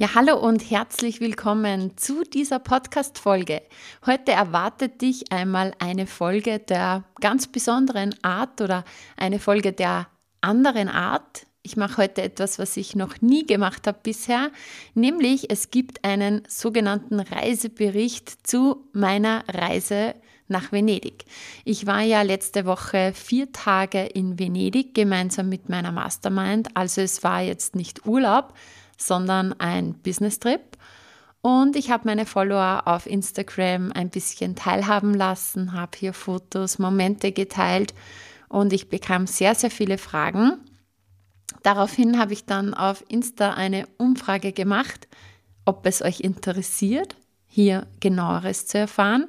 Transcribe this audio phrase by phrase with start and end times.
[0.00, 3.60] Ja, hallo und herzlich willkommen zu dieser Podcast-Folge.
[4.06, 8.86] Heute erwartet dich einmal eine Folge der ganz besonderen Art oder
[9.18, 10.06] eine Folge der
[10.40, 11.44] anderen Art.
[11.60, 14.50] Ich mache heute etwas, was ich noch nie gemacht habe bisher,
[14.94, 20.14] nämlich es gibt einen sogenannten Reisebericht zu meiner Reise
[20.48, 21.26] nach Venedig.
[21.66, 27.22] Ich war ja letzte Woche vier Tage in Venedig gemeinsam mit meiner Mastermind, also es
[27.22, 28.54] war jetzt nicht Urlaub,
[29.00, 30.60] sondern ein Business-Trip.
[31.42, 37.32] Und ich habe meine Follower auf Instagram ein bisschen teilhaben lassen, habe hier Fotos, Momente
[37.32, 37.94] geteilt
[38.48, 40.58] und ich bekam sehr, sehr viele Fragen.
[41.62, 45.08] Daraufhin habe ich dann auf Insta eine Umfrage gemacht,
[45.64, 49.28] ob es euch interessiert, hier genaueres zu erfahren.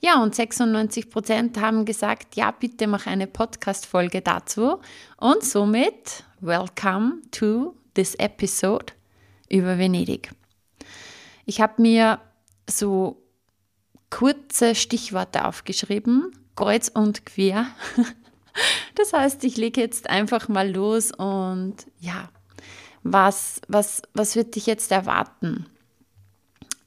[0.00, 4.78] Ja, und 96 Prozent haben gesagt, ja, bitte mach eine Podcast-Folge dazu.
[5.16, 8.92] Und somit, welcome to this episode
[9.48, 10.30] über Venedig.
[11.44, 12.20] Ich habe mir
[12.68, 13.22] so
[14.10, 17.66] kurze Stichworte aufgeschrieben, kreuz und quer.
[18.94, 22.30] Das heißt, ich lege jetzt einfach mal los und ja,
[23.02, 25.66] was, was, was wird dich jetzt erwarten?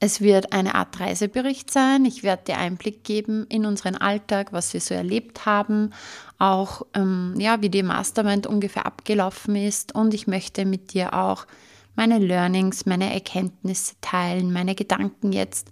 [0.02, 2.06] Es wird eine Art Reisebericht sein.
[2.06, 5.92] Ich werde dir Einblick geben in unseren Alltag, was wir so erlebt haben,
[6.38, 9.94] auch ähm, ja, wie die Mastermind ungefähr abgelaufen ist.
[9.94, 11.46] Und ich möchte mit dir auch
[11.96, 15.70] meine Learnings, meine Erkenntnisse teilen, meine Gedanken jetzt.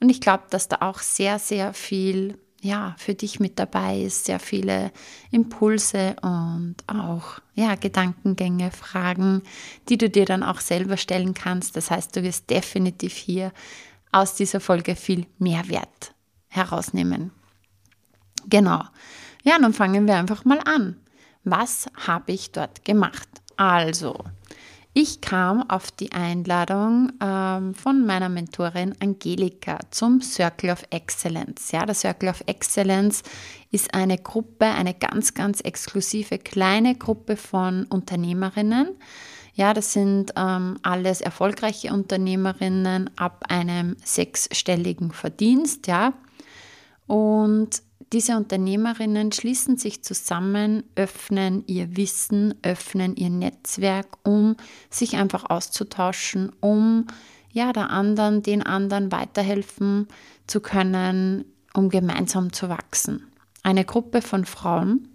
[0.00, 4.24] Und ich glaube, dass da auch sehr, sehr viel ja, für dich mit dabei ist,
[4.24, 4.90] sehr viele
[5.30, 9.42] Impulse und auch ja, Gedankengänge, Fragen,
[9.88, 11.76] die du dir dann auch selber stellen kannst.
[11.76, 13.52] Das heißt, du wirst definitiv hier
[14.10, 16.14] aus dieser Folge viel Mehrwert
[16.48, 17.30] herausnehmen.
[18.48, 18.82] Genau.
[19.44, 20.96] Ja, dann fangen wir einfach mal an.
[21.44, 23.28] Was habe ich dort gemacht?
[23.56, 24.24] Also,
[25.00, 31.70] ich kam auf die Einladung ähm, von meiner Mentorin Angelika zum Circle of Excellence.
[31.70, 33.22] Ja, der Circle of Excellence
[33.70, 38.88] ist eine Gruppe, eine ganz, ganz exklusive kleine Gruppe von Unternehmerinnen.
[39.54, 45.86] Ja, das sind ähm, alles erfolgreiche Unternehmerinnen ab einem sechsstelligen Verdienst.
[45.86, 46.14] Ja,
[47.06, 47.82] und
[48.12, 54.56] diese Unternehmerinnen schließen sich zusammen, öffnen ihr Wissen, öffnen ihr Netzwerk, um
[54.88, 57.06] sich einfach auszutauschen, um
[57.52, 60.08] ja der anderen, den anderen weiterhelfen
[60.46, 63.26] zu können, um gemeinsam zu wachsen.
[63.62, 65.08] Eine Gruppe von Frauen,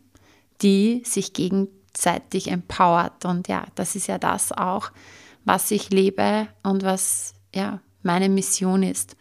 [0.62, 4.92] die sich gegenseitig empowert und ja, das ist ja das auch,
[5.46, 9.16] was ich lebe und was ja meine Mission ist.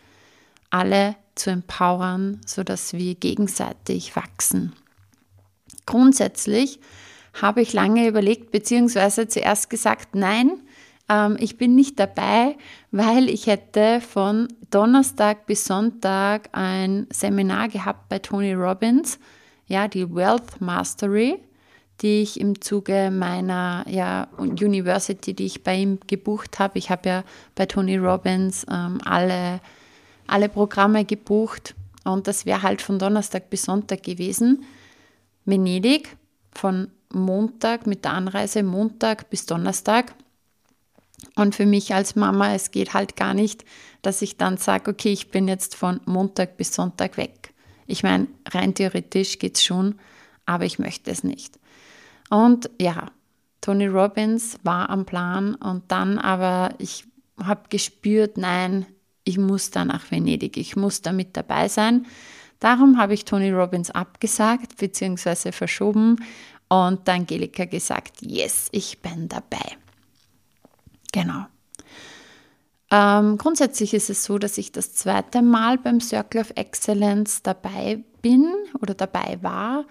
[0.69, 4.73] Alle zu empowern, sodass wir gegenseitig wachsen.
[5.87, 6.81] Grundsätzlich
[7.41, 10.53] habe ich lange überlegt, beziehungsweise zuerst gesagt, nein,
[11.09, 12.57] ähm, ich bin nicht dabei,
[12.91, 19.19] weil ich hätte von Donnerstag bis Sonntag ein Seminar gehabt bei Tony Robbins,
[19.67, 21.39] ja, die Wealth Mastery,
[22.01, 26.79] die ich im Zuge meiner ja, University, die ich bei ihm gebucht habe.
[26.79, 29.61] Ich habe ja bei Tony Robbins ähm, alle
[30.33, 34.65] alle Programme gebucht und das wäre halt von Donnerstag bis Sonntag gewesen.
[35.45, 36.17] Venedig
[36.53, 40.15] von Montag mit der Anreise Montag bis Donnerstag.
[41.37, 43.65] Und für mich als Mama, es geht halt gar nicht,
[44.03, 47.55] dass ich dann sage, okay, ich bin jetzt von Montag bis Sonntag weg.
[47.87, 49.99] Ich meine, rein theoretisch geht es schon,
[50.47, 51.59] aber ich möchte es nicht.
[52.31, 53.11] Und ja,
[53.61, 57.05] Tony Robbins war am Plan und dann aber, ich
[57.41, 58.87] habe gespürt, nein,
[59.25, 62.07] ich muss da nach Venedig, ich muss da mit dabei sein.
[62.61, 65.53] Darum habe ich Tony Robbins abgesagt bzw.
[65.53, 66.25] verschoben
[66.69, 69.77] und Angelika gesagt, yes, ich bin dabei.
[71.13, 71.47] Genau.
[72.91, 78.05] Ähm, grundsätzlich ist es so, dass ich das zweite Mal beim Circle of Excellence dabei
[78.21, 78.47] bin
[78.81, 79.87] oder dabei war.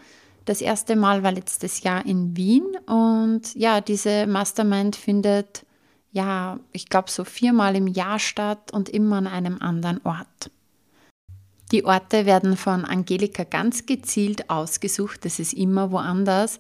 [0.45, 5.65] Das erste Mal war letztes Jahr in Wien und ja, diese Mastermind findet
[6.11, 10.51] ja, ich glaube, so viermal im Jahr statt und immer an einem anderen Ort.
[11.71, 16.59] Die Orte werden von Angelika ganz gezielt ausgesucht, das ist immer woanders.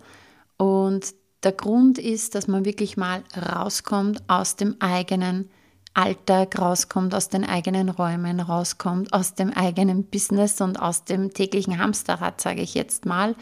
[0.55, 1.13] Und
[1.43, 5.49] der Grund ist, dass man wirklich mal rauskommt aus dem eigenen
[5.93, 11.77] Alltag rauskommt, aus den eigenen Räumen rauskommt, aus dem eigenen Business und aus dem täglichen
[11.77, 13.35] Hamsterrad, sage ich jetzt mal,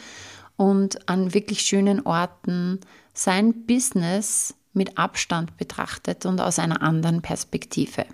[0.57, 2.79] und an wirklich schönen Orten
[3.13, 8.05] sein Business mit Abstand betrachtet und aus einer anderen Perspektive.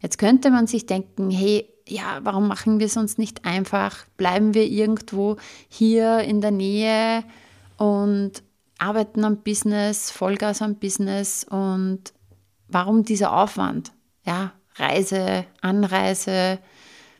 [0.00, 4.06] Jetzt könnte man sich denken, hey, ja, warum machen wir es uns nicht einfach?
[4.16, 5.36] Bleiben wir irgendwo
[5.68, 7.24] hier in der Nähe
[7.76, 8.42] und
[8.78, 12.00] arbeiten am Business, Vollgas am Business und
[12.68, 13.92] warum dieser Aufwand?
[14.24, 16.58] Ja, Reise, Anreise,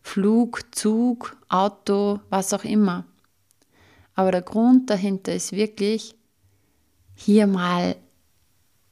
[0.03, 3.05] Flug, Zug, Auto, was auch immer.
[4.15, 6.17] Aber der Grund dahinter ist wirklich,
[7.15, 7.97] hier mal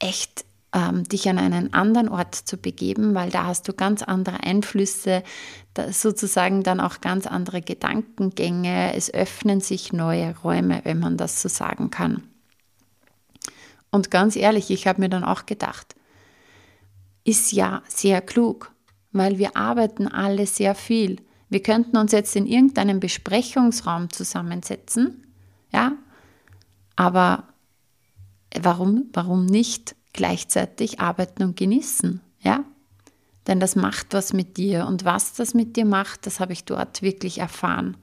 [0.05, 4.43] echt ähm, dich an einen anderen Ort zu begeben, weil da hast du ganz andere
[4.43, 5.23] Einflüsse,
[5.91, 8.93] sozusagen dann auch ganz andere Gedankengänge.
[8.93, 12.23] Es öffnen sich neue Räume, wenn man das so sagen kann.
[13.91, 15.95] Und ganz ehrlich, ich habe mir dann auch gedacht,
[17.23, 18.71] ist ja sehr klug,
[19.11, 21.21] weil wir arbeiten alle sehr viel.
[21.49, 25.25] Wir könnten uns jetzt in irgendeinem Besprechungsraum zusammensetzen,
[25.71, 25.93] ja,
[26.95, 27.47] aber
[28.61, 32.63] warum, warum nicht gleichzeitig arbeiten und genießen, ja?
[33.47, 36.63] Denn das macht was mit dir und was das mit dir macht, das habe ich
[36.63, 37.95] dort wirklich erfahren.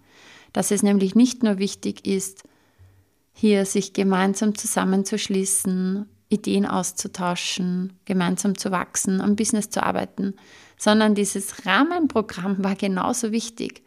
[0.53, 2.45] Dass es nämlich nicht nur wichtig ist,
[3.33, 10.35] hier sich gemeinsam zusammenzuschließen, Ideen auszutauschen, gemeinsam zu wachsen, am Business zu arbeiten,
[10.79, 13.83] sondern dieses Rahmenprogramm war genauso wichtig.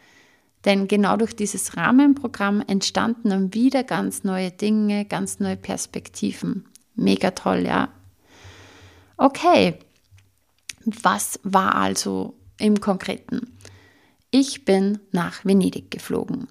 [0.66, 6.66] Denn genau durch dieses Rahmenprogramm entstanden dann wieder ganz neue Dinge, ganz neue Perspektiven.
[6.96, 7.90] Mega toll, ja.
[9.18, 9.78] Okay,
[10.86, 13.54] was war also im Konkreten?
[14.32, 16.48] Ich bin nach Venedig geflogen.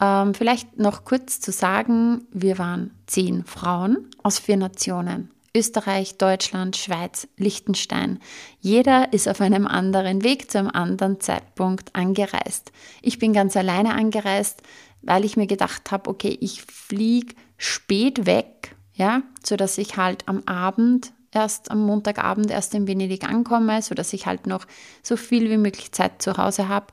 [0.00, 5.30] Ähm, vielleicht noch kurz zu sagen, wir waren zehn Frauen aus vier Nationen.
[5.56, 8.18] Österreich, Deutschland, Schweiz, Liechtenstein.
[8.60, 12.72] Jeder ist auf einem anderen Weg zu einem anderen Zeitpunkt angereist.
[13.00, 14.62] Ich bin ganz alleine angereist,
[15.00, 20.28] weil ich mir gedacht habe, okay, ich fliege spät weg, ja, so dass ich halt
[20.28, 24.66] am Abend erst am Montagabend erst in Venedig ankomme, so dass ich halt noch
[25.02, 26.88] so viel wie möglich Zeit zu Hause habe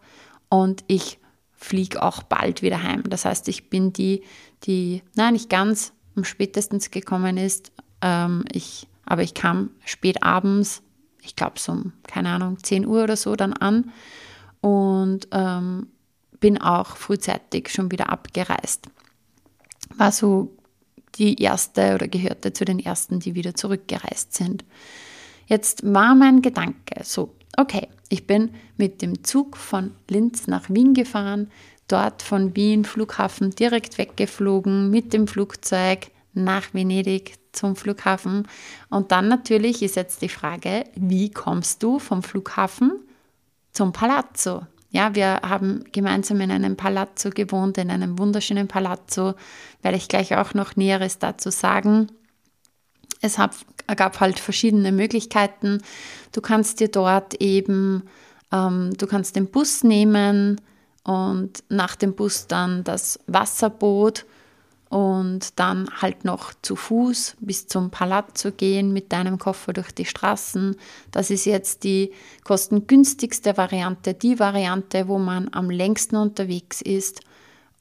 [0.48, 1.20] und ich
[1.52, 3.04] fliege auch bald wieder heim.
[3.10, 4.24] Das heißt, ich bin die,
[4.64, 7.73] die, nein, nicht ganz am spätestens gekommen ist,
[8.04, 10.84] ähm, ich, aber ich kam spät abends,
[11.22, 13.92] ich glaube so um, keine Ahnung, 10 Uhr oder so dann an
[14.62, 15.88] und ähm,
[16.40, 18.90] bin auch frühzeitig schon wieder abgereist.
[19.96, 20.56] War so
[21.16, 24.66] die erste oder gehörte zu den ersten, die wieder zurückgereist sind.
[25.46, 30.94] Jetzt war mein Gedanke so, okay, ich bin mit dem Zug von Linz nach Wien
[30.94, 31.50] gefahren,
[31.88, 38.48] dort von Wien Flughafen direkt weggeflogen mit dem Flugzeug nach Venedig zum Flughafen.
[38.90, 43.00] Und dann natürlich ist jetzt die Frage, wie kommst du vom Flughafen
[43.72, 44.64] zum Palazzo?
[44.90, 49.34] Ja, wir haben gemeinsam in einem Palazzo gewohnt, in einem wunderschönen Palazzo,
[49.82, 52.12] werde ich gleich auch noch Näheres dazu sagen.
[53.20, 55.82] Es gab halt verschiedene Möglichkeiten.
[56.32, 58.04] Du kannst dir dort eben,
[58.52, 60.62] ähm, du kannst den Bus nehmen
[61.04, 64.26] und nach dem Bus dann das Wasserboot
[64.94, 70.06] und dann halt noch zu Fuß bis zum Palazzo gehen mit deinem Koffer durch die
[70.06, 70.76] Straßen.
[71.10, 72.12] Das ist jetzt die
[72.44, 77.22] kostengünstigste Variante, die Variante, wo man am längsten unterwegs ist.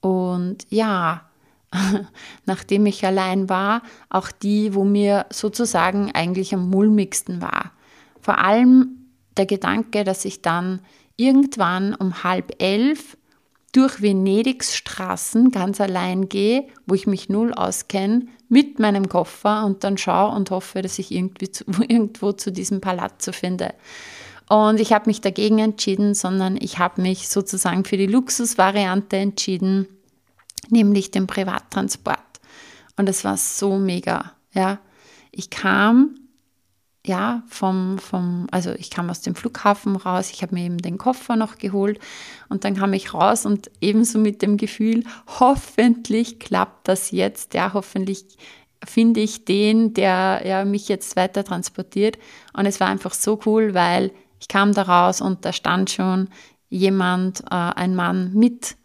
[0.00, 1.28] Und ja,
[2.46, 7.72] nachdem ich allein war, auch die, wo mir sozusagen eigentlich am mulmigsten war.
[8.22, 10.80] Vor allem der Gedanke, dass ich dann
[11.16, 13.18] irgendwann um halb elf
[13.72, 19.82] durch Venedigs Straßen ganz allein gehe, wo ich mich null auskenne, mit meinem Koffer und
[19.82, 23.74] dann schaue und hoffe, dass ich irgendwie zu, irgendwo zu diesem Palazzo finde.
[24.48, 29.88] Und ich habe mich dagegen entschieden, sondern ich habe mich sozusagen für die Luxusvariante entschieden,
[30.68, 32.18] nämlich den Privattransport.
[32.98, 34.32] Und es war so mega.
[34.52, 34.78] Ja,
[35.30, 36.16] ich kam
[37.04, 40.98] ja, vom, vom, also ich kam aus dem Flughafen raus, ich habe mir eben den
[40.98, 41.98] Koffer noch geholt
[42.48, 45.02] und dann kam ich raus und ebenso mit dem Gefühl,
[45.40, 48.24] hoffentlich klappt das jetzt, ja, hoffentlich
[48.84, 52.18] finde ich den, der ja, mich jetzt weiter transportiert.
[52.52, 56.28] Und es war einfach so cool, weil ich kam da raus und da stand schon
[56.68, 58.76] jemand, äh, ein Mann mit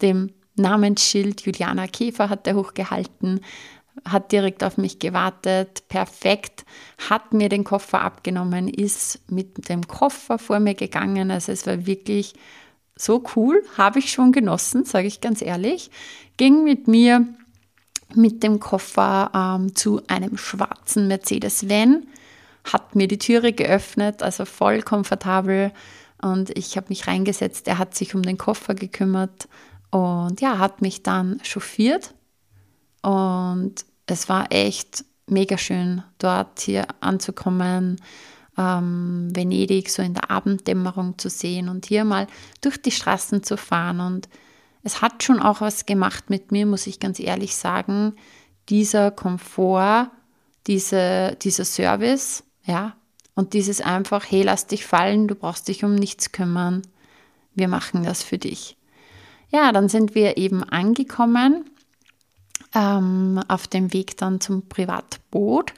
[0.00, 3.40] dem Namensschild, Juliana Käfer hat er hochgehalten,
[4.08, 6.64] hat direkt auf mich gewartet, perfekt,
[7.08, 11.30] hat mir den Koffer abgenommen, ist mit dem Koffer vor mir gegangen.
[11.30, 12.34] Also es war wirklich
[12.96, 15.90] so cool, habe ich schon genossen, sage ich ganz ehrlich.
[16.36, 17.26] Ging mit mir
[18.14, 22.06] mit dem Koffer ähm, zu einem schwarzen Mercedes-Van,
[22.64, 25.72] hat mir die Türe geöffnet, also voll komfortabel.
[26.20, 27.66] Und ich habe mich reingesetzt.
[27.66, 29.48] Er hat sich um den Koffer gekümmert
[29.90, 32.14] und ja, hat mich dann chauffiert.
[33.02, 38.00] Und es war echt mega schön, dort hier anzukommen,
[38.58, 42.26] ähm, Venedig so in der Abenddämmerung zu sehen und hier mal
[42.60, 44.00] durch die Straßen zu fahren.
[44.00, 44.28] Und
[44.82, 48.14] es hat schon auch was gemacht mit mir, muss ich ganz ehrlich sagen.
[48.68, 50.10] Dieser Komfort,
[50.66, 52.94] diese, dieser Service, ja,
[53.34, 56.82] und dieses einfach, hey, lass dich fallen, du brauchst dich um nichts kümmern.
[57.54, 58.76] Wir machen das für dich.
[59.50, 61.64] Ja, dann sind wir eben angekommen
[62.74, 65.72] ähm, auf dem Weg dann zum Privatboot.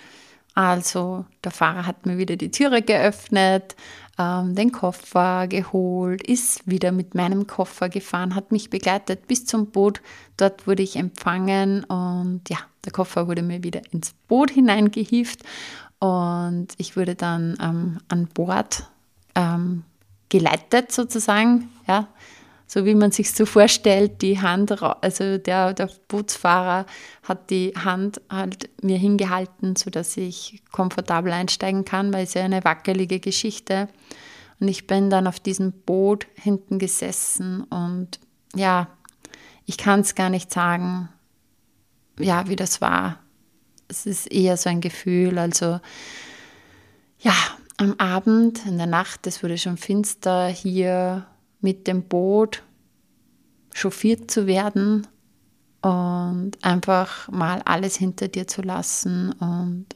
[0.54, 3.74] Also der Fahrer hat mir wieder die Türe geöffnet,
[4.18, 9.66] ähm, den Koffer geholt, ist wieder mit meinem Koffer gefahren, hat mich begleitet bis zum
[9.66, 10.00] Boot.
[10.36, 15.42] Dort wurde ich empfangen und ja, der Koffer wurde mir wieder ins Boot hineingehieft
[15.98, 18.88] und ich wurde dann ähm, an Bord
[19.34, 19.82] ähm,
[20.28, 22.06] geleitet sozusagen, ja,
[22.66, 26.86] so wie man sich so vorstellt, die Hand, also der, der Bootsfahrer
[27.22, 32.64] hat die Hand halt mir hingehalten, sodass ich komfortabel einsteigen kann, weil es ja eine
[32.64, 33.88] wackelige Geschichte.
[34.60, 38.18] Und ich bin dann auf diesem Boot hinten gesessen und
[38.54, 38.88] ja,
[39.66, 41.08] ich kann es gar nicht sagen,
[42.18, 43.18] ja, wie das war.
[43.88, 45.80] Es ist eher so ein Gefühl, also
[47.18, 47.34] ja,
[47.76, 51.26] am Abend, in der Nacht, es wurde schon finster hier
[51.64, 52.62] mit dem Boot
[53.72, 55.06] chauffiert zu werden
[55.80, 59.86] und einfach mal alles hinter dir zu lassen und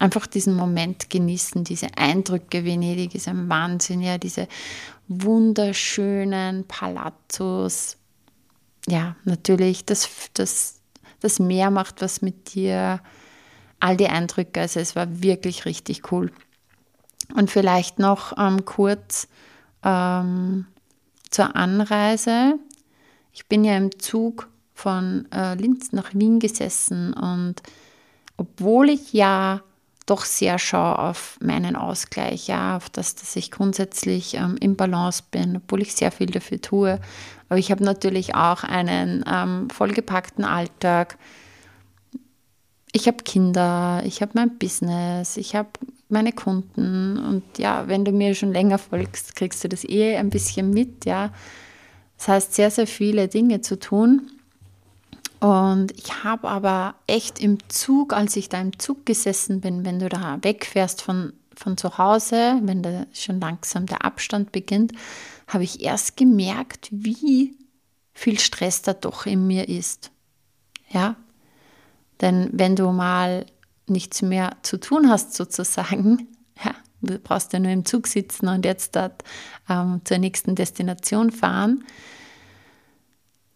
[0.00, 2.64] einfach diesen Moment genießen, diese Eindrücke.
[2.64, 4.48] Venedig ist ein Wahnsinn, ja, diese
[5.06, 7.98] wunderschönen Palazzos.
[8.88, 10.80] Ja, natürlich, das, das,
[11.20, 13.00] das Meer macht was mit dir,
[13.78, 16.32] all die Eindrücke, also es war wirklich richtig cool.
[17.36, 19.28] Und vielleicht noch ähm, kurz
[19.84, 20.66] ähm,
[21.32, 22.58] zur Anreise.
[23.32, 27.62] Ich bin ja im Zug von äh, Linz nach Wien gesessen und
[28.36, 29.62] obwohl ich ja
[30.06, 35.22] doch sehr schaue auf meinen Ausgleich, ja, auf das, dass ich grundsätzlich ähm, im Balance
[35.30, 37.00] bin, obwohl ich sehr viel dafür tue.
[37.48, 41.18] Aber ich habe natürlich auch einen ähm, vollgepackten Alltag.
[42.92, 45.70] Ich habe Kinder, ich habe mein Business, ich habe
[46.12, 47.18] meine Kunden.
[47.18, 51.04] Und ja, wenn du mir schon länger folgst, kriegst du das eh ein bisschen mit,
[51.04, 51.32] ja.
[52.18, 54.30] Das heißt, sehr, sehr viele Dinge zu tun.
[55.40, 59.98] Und ich habe aber echt im Zug, als ich da im Zug gesessen bin, wenn
[59.98, 64.92] du da wegfährst von, von zu Hause, wenn da schon langsam der Abstand beginnt,
[65.48, 67.56] habe ich erst gemerkt, wie
[68.14, 70.12] viel Stress da doch in mir ist.
[70.90, 71.16] Ja,
[72.20, 73.46] denn wenn du mal
[73.86, 76.28] nichts mehr zu tun hast, sozusagen,
[76.64, 79.22] ja, du brauchst ja nur im Zug sitzen und jetzt dort
[79.68, 81.84] ähm, zur nächsten Destination fahren,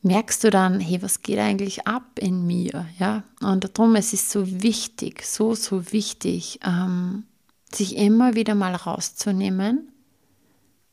[0.03, 2.87] merkst du dann, hey, was geht eigentlich ab in mir?
[2.99, 7.25] Ja, und darum es ist so wichtig, so, so wichtig, ähm,
[7.73, 9.93] sich immer wieder mal rauszunehmen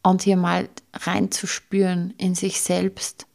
[0.01, 3.27] und hier mal reinzuspüren in sich selbst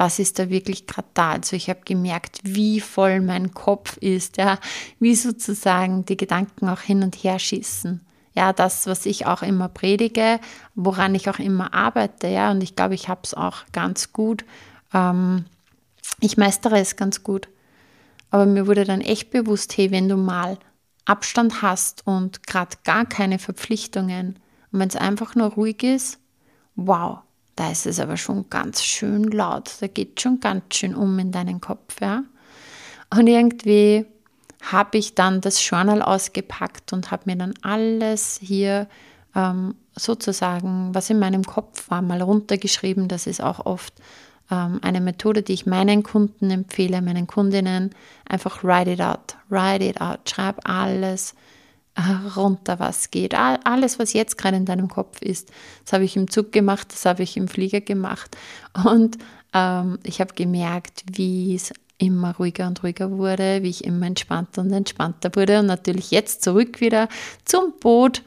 [0.00, 1.32] was ist da wirklich gerade da.
[1.32, 4.58] Also ich habe gemerkt, wie voll mein Kopf ist, ja,
[4.98, 8.00] wie sozusagen die Gedanken auch hin und her schießen.
[8.34, 10.40] Ja, das, was ich auch immer predige,
[10.74, 14.46] woran ich auch immer arbeite, ja, und ich glaube, ich habe es auch ganz gut.
[14.94, 15.44] Ähm,
[16.20, 17.50] ich meistere es ganz gut.
[18.30, 20.56] Aber mir wurde dann echt bewusst, hey, wenn du mal
[21.04, 24.38] Abstand hast und gerade gar keine Verpflichtungen
[24.72, 26.18] und wenn es einfach nur ruhig ist,
[26.74, 27.18] wow,
[27.60, 29.70] da ist es aber schon ganz schön laut.
[29.82, 32.22] Da geht schon ganz schön um in deinen Kopf, ja.
[33.14, 34.06] Und irgendwie
[34.62, 38.88] habe ich dann das Journal ausgepackt und habe mir dann alles hier
[39.36, 43.08] ähm, sozusagen, was in meinem Kopf war, mal runtergeschrieben.
[43.08, 43.92] Das ist auch oft
[44.50, 47.90] ähm, eine Methode, die ich meinen Kunden empfehle, meinen Kundinnen.
[48.26, 51.34] Einfach write it out, write it out, schreib alles
[52.36, 53.34] runter, was geht.
[53.34, 55.50] Alles, was jetzt gerade in deinem Kopf ist,
[55.84, 58.36] das habe ich im Zug gemacht, das habe ich im Flieger gemacht.
[58.84, 59.18] Und
[59.52, 64.62] ähm, ich habe gemerkt, wie es immer ruhiger und ruhiger wurde, wie ich immer entspannter
[64.62, 65.60] und entspannter wurde.
[65.60, 67.08] Und natürlich jetzt zurück wieder
[67.44, 68.22] zum Boot.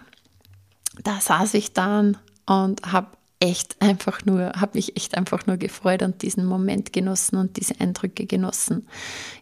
[1.03, 3.07] Da saß ich dann und habe
[3.43, 7.77] echt einfach nur, habe mich echt einfach nur gefreut und diesen Moment genossen und diese
[7.79, 8.87] Eindrücke genossen.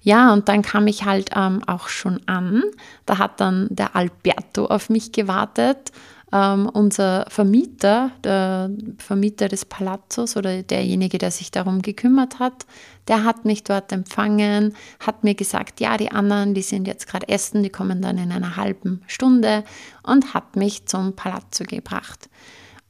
[0.01, 2.63] Ja, und dann kam ich halt ähm, auch schon an.
[3.05, 5.91] Da hat dann der Alberto auf mich gewartet.
[6.31, 12.65] ähm, unser Vermieter, der Vermieter des Palazzos oder derjenige, der sich darum gekümmert hat,
[13.07, 17.27] der hat mich dort empfangen, hat mir gesagt, ja, die anderen, die sind jetzt gerade
[17.27, 19.63] essen, die kommen dann in einer halben Stunde
[20.03, 22.29] und hat mich zum Palazzo gebracht.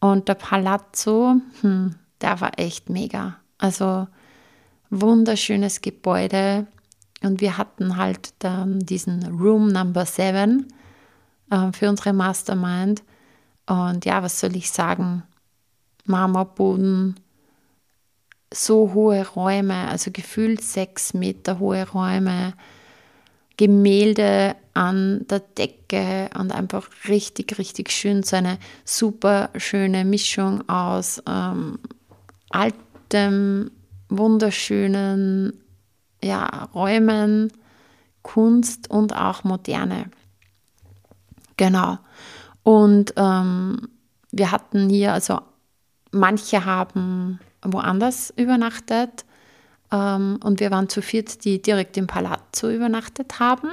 [0.02, 3.38] Und der Palazzo, hm, der war echt mega.
[3.58, 4.08] Also
[4.90, 6.68] wunderschönes Gebäude.
[7.24, 10.68] Und wir hatten halt dann diesen Room Number 7
[11.52, 13.04] äh, für unsere Mastermind.
[13.68, 15.24] Und ja, was soll ich sagen?
[16.06, 17.16] Marmorboden,
[18.52, 22.54] so hohe Räume, also gefühlt sechs Meter hohe Räume,
[23.56, 28.24] Gemälde an der Decke und einfach richtig, richtig schön.
[28.24, 31.80] So eine super schöne Mischung aus ähm,
[32.50, 33.72] altem,
[34.10, 35.62] wunderschönen
[36.24, 37.52] ja, Räumen,
[38.22, 40.12] Kunst und auch Moderne.
[41.58, 41.98] Genau.
[42.64, 43.90] Und ähm,
[44.32, 45.42] wir hatten hier, also
[46.12, 49.26] manche haben woanders übernachtet
[49.92, 53.70] ähm, und wir waren zu viert, die direkt im Palazzo übernachtet haben.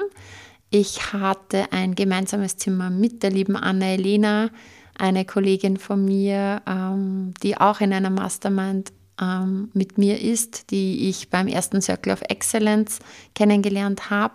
[0.70, 4.50] Ich hatte ein gemeinsames Zimmer mit der lieben Anna-Elena,
[4.98, 11.08] eine Kollegin von mir, ähm, die auch in einer Mastermind ähm, mit mir ist, die
[11.08, 12.98] ich beim ersten Circle of Excellence
[13.34, 14.34] kennengelernt habe.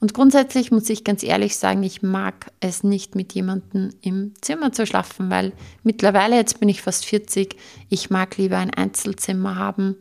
[0.00, 4.72] Und grundsätzlich muss ich ganz ehrlich sagen, ich mag es nicht mit jemandem im Zimmer
[4.72, 7.56] zu schlafen, weil mittlerweile, jetzt bin ich fast 40,
[7.90, 9.96] ich mag lieber ein Einzelzimmer haben.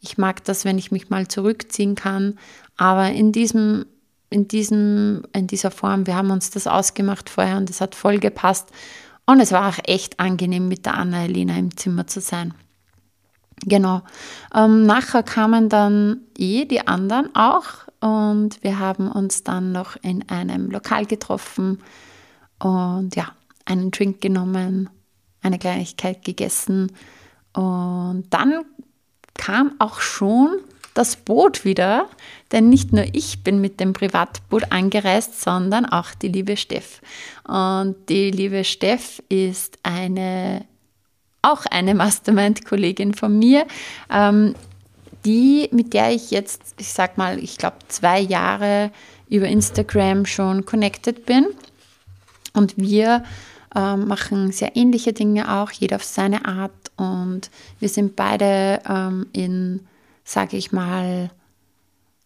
[0.00, 2.38] Ich mag das, wenn ich mich mal zurückziehen kann.
[2.76, 3.84] Aber in diesem
[4.30, 6.06] in, diesem, in dieser Form.
[6.06, 8.70] Wir haben uns das ausgemacht vorher und es hat voll gepasst.
[9.26, 12.54] Und es war auch echt angenehm, mit der Anna-Elena im Zimmer zu sein.
[13.64, 14.02] Genau.
[14.54, 20.28] Ähm, nachher kamen dann eh die anderen auch und wir haben uns dann noch in
[20.28, 21.82] einem Lokal getroffen
[22.60, 23.32] und ja,
[23.64, 24.88] einen Drink genommen,
[25.42, 26.92] eine Kleinigkeit gegessen
[27.52, 28.64] und dann
[29.34, 30.58] kam auch schon
[30.98, 32.08] das Boot wieder,
[32.52, 37.00] denn nicht nur ich bin mit dem Privatboot angereist, sondern auch die liebe Steff.
[37.44, 40.64] Und die liebe Steff ist eine
[41.40, 43.66] auch eine Mastermind-Kollegin von mir,
[44.10, 44.54] ähm,
[45.24, 48.90] die, mit der ich jetzt, ich sag mal, ich glaube, zwei Jahre
[49.28, 51.46] über Instagram schon connected bin.
[52.54, 53.24] Und wir
[53.74, 56.72] ähm, machen sehr ähnliche Dinge auch, jeder auf seine Art.
[56.96, 59.86] Und wir sind beide ähm, in,
[60.28, 61.30] sage ich mal,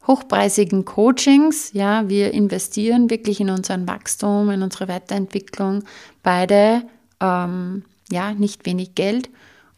[0.09, 1.73] hochpreisigen Coachings.
[1.73, 5.85] Ja, wir investieren wirklich in unseren Wachstum, in unsere Weiterentwicklung.
[6.25, 6.83] Beide
[7.21, 9.31] ähm, ja, nicht wenig Geld.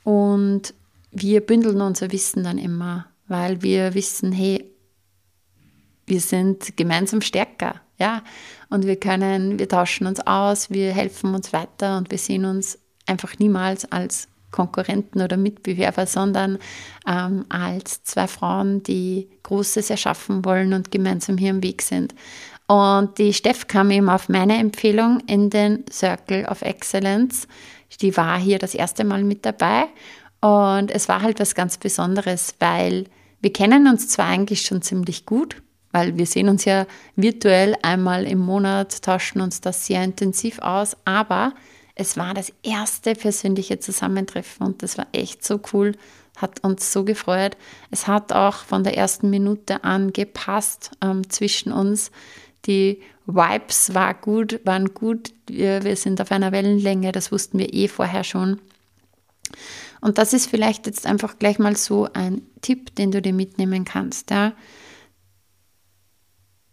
[0.05, 0.73] Und
[1.11, 4.65] wir bündeln unser Wissen dann immer, weil wir wissen, hey,
[6.07, 8.23] wir sind gemeinsam stärker, ja.
[8.71, 12.79] Und wir können, wir tauschen uns aus, wir helfen uns weiter und wir sehen uns
[13.07, 16.59] einfach niemals als Konkurrenten oder Mitbewerber, sondern
[17.07, 22.15] ähm, als zwei Frauen, die Großes erschaffen wollen und gemeinsam hier im Weg sind.
[22.67, 27.47] Und die Steff kam eben auf meine Empfehlung in den Circle of Excellence
[28.01, 29.87] die war hier das erste Mal mit dabei
[30.41, 33.05] und es war halt was ganz Besonderes, weil
[33.41, 35.63] wir kennen uns zwar eigentlich schon ziemlich gut,
[35.93, 40.97] weil wir sehen uns ja virtuell einmal im Monat, tauschen uns das sehr intensiv aus,
[41.05, 41.53] aber
[41.95, 45.93] es war das erste persönliche Zusammentreffen und das war echt so cool,
[46.37, 47.57] hat uns so gefreut.
[47.91, 52.11] Es hat auch von der ersten Minute an gepasst ähm, zwischen uns.
[52.67, 55.33] Die Vibes war gut, waren gut.
[55.47, 58.61] Wir, wir sind auf einer Wellenlänge, das wussten wir eh vorher schon.
[60.01, 63.85] Und das ist vielleicht jetzt einfach gleich mal so ein Tipp, den du dir mitnehmen
[63.85, 64.31] kannst.
[64.31, 64.53] Ja.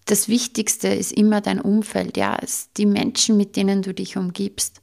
[0.06, 2.38] Das Wichtigste ist immer dein Umfeld, ja,
[2.76, 4.81] die Menschen, mit denen du dich umgibst.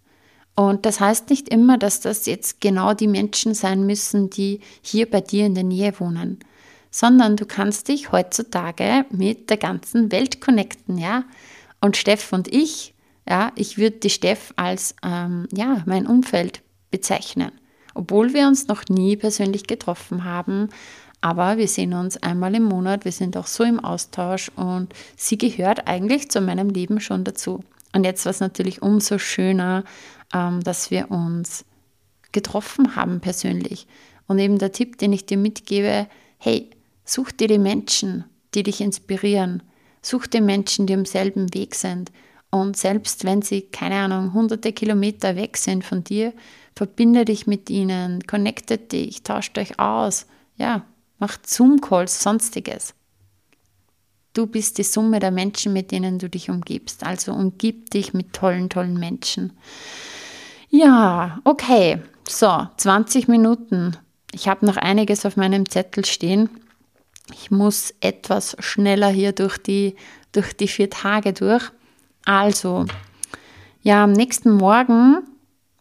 [0.59, 5.09] Und das heißt nicht immer, dass das jetzt genau die Menschen sein müssen, die hier
[5.09, 6.41] bei dir in der Nähe wohnen,
[6.91, 11.23] sondern du kannst dich heutzutage mit der ganzen Welt connecten, ja.
[11.81, 12.93] Und Steff und ich,
[13.29, 17.53] ja, ich würde die Steff als ähm, ja, mein Umfeld bezeichnen.
[17.95, 20.71] Obwohl wir uns noch nie persönlich getroffen haben,
[21.21, 25.39] aber wir sehen uns einmal im Monat, wir sind auch so im Austausch und sie
[25.39, 27.63] gehört eigentlich zu meinem Leben schon dazu.
[27.95, 29.85] Und jetzt war es natürlich umso schöner,
[30.31, 31.65] dass wir uns
[32.33, 33.87] getroffen haben persönlich.
[34.27, 36.07] Und eben der Tipp, den ich dir mitgebe,
[36.39, 36.71] hey,
[37.05, 39.63] such dir die Menschen, die dich inspirieren,
[40.03, 42.13] Such dir Menschen, die am selben Weg sind.
[42.51, 46.33] Und selbst wenn sie, keine Ahnung, hunderte Kilometer weg sind von dir,
[46.75, 50.27] verbinde dich mit ihnen, connecte dich, tauscht euch aus.
[50.57, 50.87] Ja,
[51.19, 52.95] macht Zoom-Calls, sonstiges.
[54.33, 57.05] Du bist die Summe der Menschen, mit denen du dich umgibst.
[57.05, 59.53] Also umgib dich mit tollen, tollen Menschen.
[60.71, 62.03] Ja, okay.
[62.29, 63.97] So, 20 Minuten.
[64.33, 66.51] Ich habe noch einiges auf meinem Zettel stehen.
[67.33, 69.97] Ich muss etwas schneller hier durch die,
[70.33, 71.71] durch die vier Tage durch.
[72.25, 72.85] Also,
[73.83, 75.23] ja, am nächsten Morgen,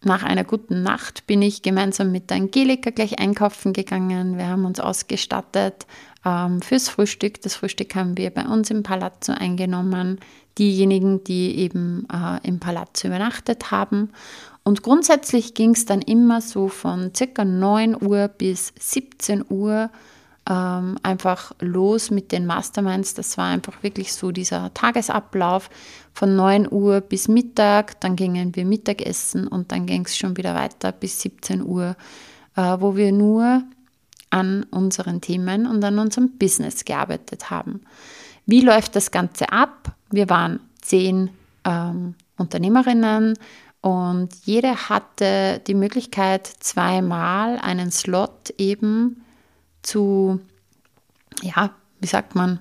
[0.04, 4.38] nach einer guten Nacht, bin ich gemeinsam mit Angelika gleich einkaufen gegangen.
[4.38, 5.86] Wir haben uns ausgestattet
[6.26, 7.42] ähm, fürs Frühstück.
[7.42, 10.20] Das Frühstück haben wir bei uns im Palazzo eingenommen.
[10.58, 14.12] Diejenigen, die eben äh, im Palazzo übernachtet haben.
[14.68, 19.90] Und grundsätzlich ging es dann immer so von circa 9 Uhr bis 17 Uhr
[20.46, 23.14] ähm, einfach los mit den Masterminds.
[23.14, 25.70] Das war einfach wirklich so dieser Tagesablauf
[26.12, 28.02] von 9 Uhr bis Mittag.
[28.02, 31.96] Dann gingen wir Mittagessen und dann ging es schon wieder weiter bis 17 Uhr,
[32.58, 33.64] äh, wo wir nur
[34.32, 37.84] an unseren Themen und an unserem Business gearbeitet haben.
[38.46, 39.96] Wie läuft das Ganze ab?
[40.12, 41.30] Wir waren zehn
[41.64, 43.36] ähm, Unternehmerinnen
[43.82, 49.24] und jede hatte die Möglichkeit, zweimal einen Slot eben
[49.82, 50.40] zu,
[51.42, 52.60] ja, wie sagt man,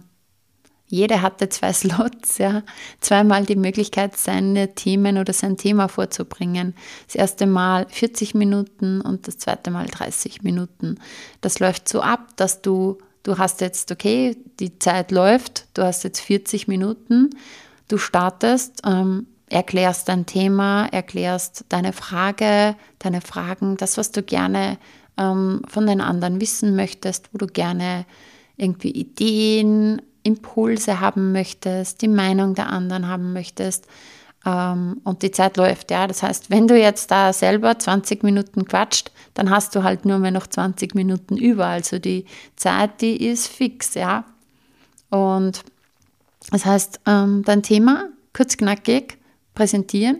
[0.89, 2.63] jeder hatte zwei Slots, ja,
[3.01, 6.75] zweimal die Möglichkeit, seine Themen oder sein Thema vorzubringen.
[7.07, 10.99] Das erste Mal 40 Minuten und das zweite Mal 30 Minuten.
[11.41, 16.05] Das läuft so ab, dass du, du hast jetzt, okay, die Zeit läuft, du hast
[16.05, 17.31] jetzt 40 Minuten,
[17.89, 24.79] du startest, ähm, erklärst dein Thema, erklärst deine Frage, deine Fragen, das, was du gerne
[25.17, 28.07] ähm, von den anderen wissen möchtest, wo du gerne
[28.57, 33.87] irgendwie Ideen, Impulse haben möchtest, die Meinung der anderen haben möchtest.
[34.45, 36.07] Ähm, und die Zeit läuft, ja.
[36.07, 40.19] Das heißt, wenn du jetzt da selber 20 Minuten quatscht, dann hast du halt nur
[40.19, 41.67] mehr noch 20 Minuten über.
[41.67, 42.25] Also die
[42.57, 44.25] Zeit, die ist fix, ja.
[45.11, 45.63] Und
[46.51, 49.19] das heißt, ähm, dein Thema, kurz knackig,
[49.57, 50.19] präsentieren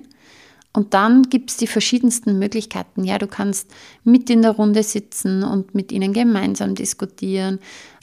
[0.77, 3.03] und dann gibt es die verschiedensten Möglichkeiten.
[3.03, 3.73] Ja, du kannst
[4.05, 7.61] mit in der Runde sitzen und mit ihnen gemeinsam diskutieren.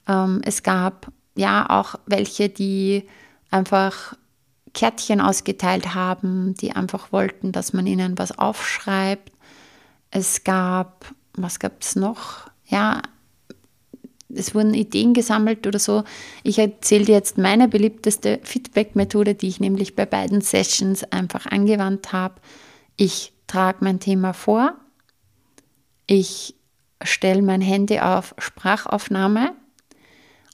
[0.07, 3.03] Ähm, es gab ja auch welche, die
[3.51, 4.15] einfach
[4.73, 9.31] Kärtchen ausgeteilt haben, die einfach wollten, dass man ihnen was aufschreibt.
[10.09, 12.49] Es gab, was gab es noch?
[12.65, 13.03] Ja,
[14.35, 16.03] es wurden Ideen gesammelt oder so.
[16.43, 22.13] Ich erzähle dir jetzt meine beliebteste Feedback-Methode, die ich nämlich bei beiden Sessions einfach angewandt
[22.13, 22.35] habe.
[22.97, 24.73] Ich trage mein Thema vor,
[26.07, 26.55] ich
[27.01, 29.53] stelle mein Handy auf Sprachaufnahme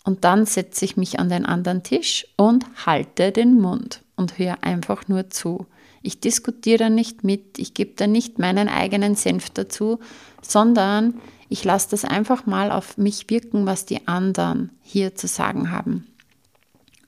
[0.04, 4.64] und dann setze ich mich an den anderen Tisch und halte den Mund und höre
[4.64, 5.68] einfach nur zu.
[6.02, 10.00] Ich diskutiere nicht mit, ich gebe da nicht meinen eigenen Senf dazu,
[10.42, 15.72] sondern ich lasse das einfach mal auf mich wirken, was die anderen hier zu sagen
[15.72, 16.08] haben.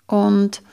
[0.07, 0.63] Und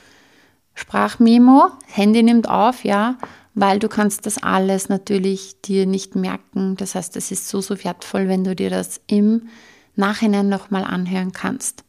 [0.74, 3.18] Sprachmemo, Handy nimmt auf, ja,
[3.54, 6.76] weil du kannst das alles natürlich dir nicht merken.
[6.76, 9.48] Das heißt, es ist so, so wertvoll, wenn du dir das im
[9.96, 11.84] Nachhinein nochmal anhören kannst.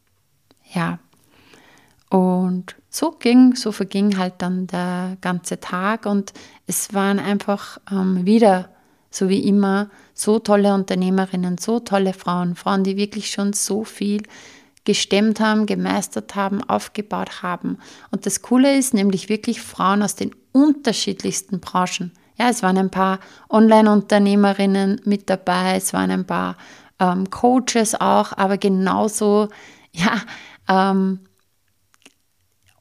[0.73, 0.99] Ja.
[2.09, 6.33] Und so ging, so verging halt dann der ganze Tag und
[6.65, 8.69] es waren einfach ähm, wieder,
[9.11, 14.23] so wie immer, so tolle Unternehmerinnen, so tolle Frauen, Frauen, die wirklich schon so viel
[14.83, 17.77] gestemmt haben, gemeistert haben, aufgebaut haben.
[18.11, 22.11] Und das Coole ist nämlich wirklich Frauen aus den unterschiedlichsten Branchen.
[22.37, 26.57] Ja, es waren ein paar Online-Unternehmerinnen mit dabei, es waren ein paar
[26.99, 29.47] ähm, Coaches auch, aber genauso,
[29.93, 30.21] ja,
[30.67, 31.19] ähm,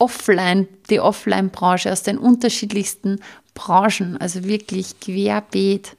[0.00, 3.20] offline, die Offline-Branche aus den unterschiedlichsten
[3.54, 5.97] Branchen, also wirklich querbeet.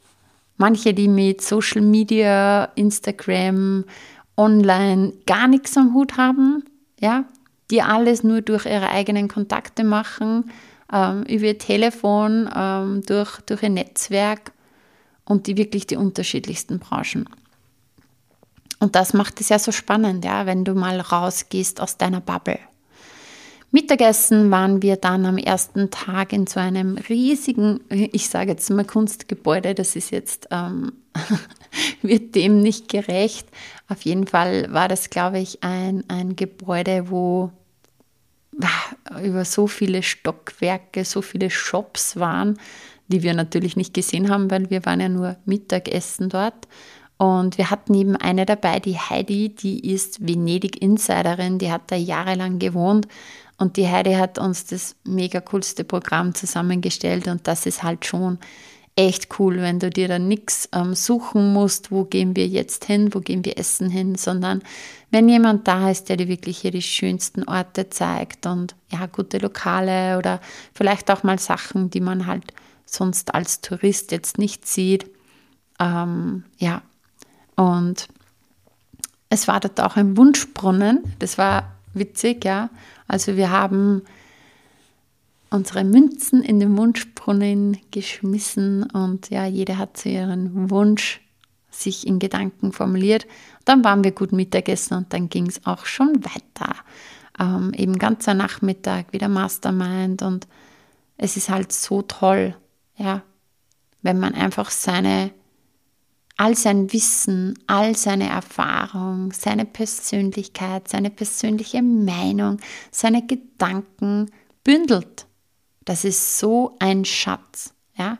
[0.61, 3.85] Manche, die mit Social Media, Instagram,
[4.35, 6.65] online gar nichts am Hut haben,
[6.99, 7.23] ja,
[7.71, 10.51] die alles nur durch ihre eigenen Kontakte machen,
[10.91, 14.51] ähm, über ihr Telefon, ähm, durch, durch ihr Netzwerk
[15.23, 17.29] und die wirklich die unterschiedlichsten Branchen.
[18.81, 22.59] Und das macht es ja so spannend, ja, wenn du mal rausgehst aus deiner Bubble.
[23.71, 28.83] Mittagessen waren wir dann am ersten Tag in so einem riesigen, ich sage jetzt mal
[28.83, 30.93] Kunstgebäude, das ist jetzt, ähm,
[32.01, 33.47] wird dem nicht gerecht.
[33.87, 37.51] Auf jeden Fall war das, glaube ich, ein, ein Gebäude, wo
[38.59, 42.57] ah, über so viele Stockwerke, so viele Shops waren,
[43.07, 46.67] die wir natürlich nicht gesehen haben, weil wir waren ja nur Mittagessen dort.
[47.17, 52.59] Und wir hatten eben eine dabei, die Heidi, die ist Venedig-Insiderin, die hat da jahrelang
[52.59, 53.07] gewohnt
[53.59, 58.39] und die Heidi hat uns das mega coolste Programm zusammengestellt und das ist halt schon
[58.95, 63.13] echt cool, wenn du dir da nichts ähm, suchen musst, wo gehen wir jetzt hin,
[63.13, 64.61] wo gehen wir essen hin, sondern
[65.11, 69.37] wenn jemand da ist, der dir wirklich hier die schönsten Orte zeigt und ja, gute
[69.37, 70.41] Lokale oder
[70.73, 72.53] vielleicht auch mal Sachen, die man halt
[72.85, 75.09] sonst als Tourist jetzt nicht sieht.
[75.79, 76.81] Ähm, ja,
[77.55, 78.07] und
[79.29, 81.15] es war dort auch ein Wunschbrunnen.
[81.19, 82.69] Das war witzig, ja.
[83.09, 84.03] Also wir haben
[85.49, 91.21] unsere Münzen in den Wunschbrunnen geschmissen und ja, jeder hat so ihren Wunsch
[91.71, 93.25] sich in Gedanken formuliert.
[93.65, 96.75] Dann waren wir gut Mittagessen und dann ging es auch schon weiter.
[97.39, 100.47] Ähm, eben ganzer Nachmittag wieder Mastermind und
[101.17, 102.55] es ist halt so toll,
[102.95, 103.23] ja,
[104.01, 105.31] wenn man einfach seine,
[106.39, 112.59] all sein Wissen, all seine Erfahrung, seine Persönlichkeit, seine persönliche Meinung,
[112.91, 114.31] seine Gedanken
[114.63, 115.25] bündelt.
[115.83, 118.17] Das ist so ein Schatz, ja,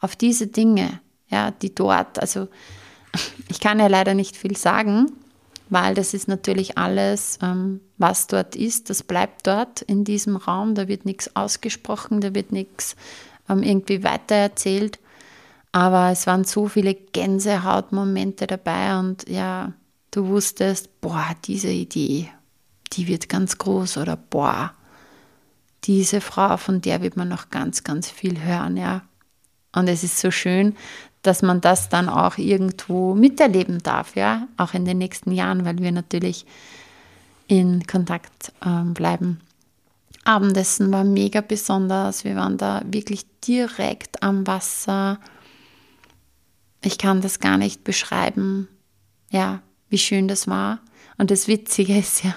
[0.00, 2.48] auf diese Dinge, ja, die dort, also
[3.48, 5.12] ich kann ja leider nicht viel sagen,
[5.68, 10.74] weil das ist natürlich alles, ähm, was dort ist, das bleibt dort in diesem Raum,
[10.74, 12.96] da wird nichts ausgesprochen, da wird nichts
[13.48, 14.98] ähm, irgendwie weitererzählt.
[15.72, 19.72] Aber es waren so viele Gänsehautmomente dabei und ja,
[20.10, 22.28] du wusstest, boah, diese Idee,
[22.92, 24.72] die wird ganz groß oder boah,
[25.84, 29.02] diese Frau, von der wird man noch ganz, ganz viel hören, ja.
[29.72, 30.74] Und es ist so schön,
[31.22, 35.78] dass man das dann auch irgendwo miterleben darf, ja, auch in den nächsten Jahren, weil
[35.78, 36.46] wir natürlich
[37.46, 39.40] in Kontakt äh, bleiben.
[40.24, 42.24] Abendessen war mega besonders.
[42.24, 45.18] Wir waren da wirklich direkt am Wasser.
[46.82, 48.68] Ich kann das gar nicht beschreiben,
[49.30, 50.80] ja, wie schön das war.
[51.18, 52.34] Und das Witzige ist ja,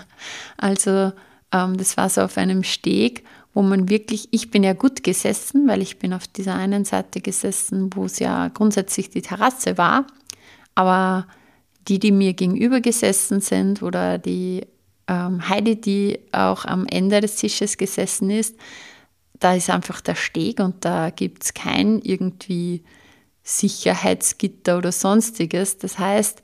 [0.57, 1.13] also
[1.51, 5.67] ähm, das war so auf einem Steg wo man wirklich, ich bin ja gut gesessen,
[5.67, 10.07] weil ich bin auf dieser einen Seite gesessen, wo es ja grundsätzlich die Terrasse war,
[10.75, 11.27] aber
[11.87, 14.65] die, die mir gegenüber gesessen sind oder die
[15.07, 18.55] ähm, Heidi, die auch am Ende des Tisches gesessen ist,
[19.39, 22.83] da ist einfach der Steg und da gibt es kein irgendwie
[23.43, 25.77] Sicherheitsgitter oder sonstiges.
[25.77, 26.41] Das heißt,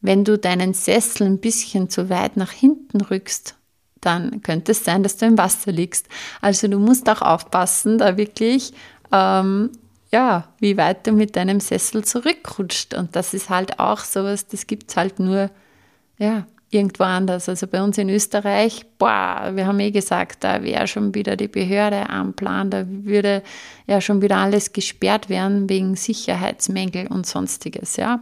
[0.00, 3.56] wenn du deinen Sessel ein bisschen zu weit nach hinten rückst,
[4.00, 6.08] dann könnte es sein, dass du im Wasser liegst.
[6.40, 8.72] Also du musst auch aufpassen, da wirklich,
[9.12, 9.70] ähm,
[10.10, 12.94] ja, wie weit du mit deinem Sessel zurückrutscht.
[12.94, 15.50] Und das ist halt auch sowas, das gibt es halt nur,
[16.18, 17.48] ja, irgendwo anders.
[17.48, 21.48] Also bei uns in Österreich, boah, wir haben eh gesagt, da wäre schon wieder die
[21.48, 23.42] Behörde am Plan, da würde
[23.86, 28.20] ja schon wieder alles gesperrt werden wegen Sicherheitsmängel und sonstiges, ja.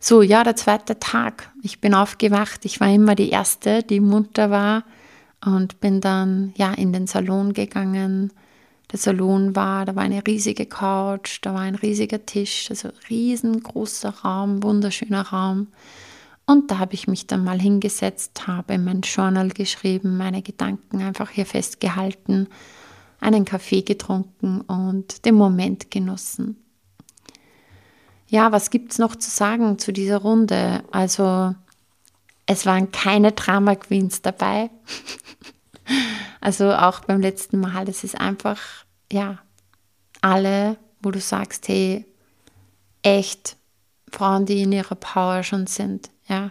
[0.00, 1.50] So, ja, der zweite Tag.
[1.62, 2.64] Ich bin aufgewacht.
[2.64, 4.84] Ich war immer die Erste, die munter war
[5.44, 8.32] und bin dann ja in den Salon gegangen.
[8.92, 14.10] Der Salon war, da war eine riesige Couch, da war ein riesiger Tisch, also riesengroßer
[14.22, 15.68] Raum, wunderschöner Raum.
[16.46, 21.02] Und da habe ich mich dann mal hingesetzt, habe in mein Journal geschrieben, meine Gedanken
[21.02, 22.48] einfach hier festgehalten,
[23.18, 26.56] einen Kaffee getrunken und den Moment genossen.
[28.28, 30.84] Ja, was gibt es noch zu sagen zu dieser Runde?
[30.92, 31.54] Also,
[32.46, 34.70] es waren keine Drama Queens dabei.
[36.40, 38.60] also auch beim letzten Mal, es ist einfach,
[39.12, 39.38] ja,
[40.20, 42.04] alle, wo du sagst, hey,
[43.02, 43.56] echt
[44.12, 46.50] Frauen, die in ihrer Power schon sind, ja,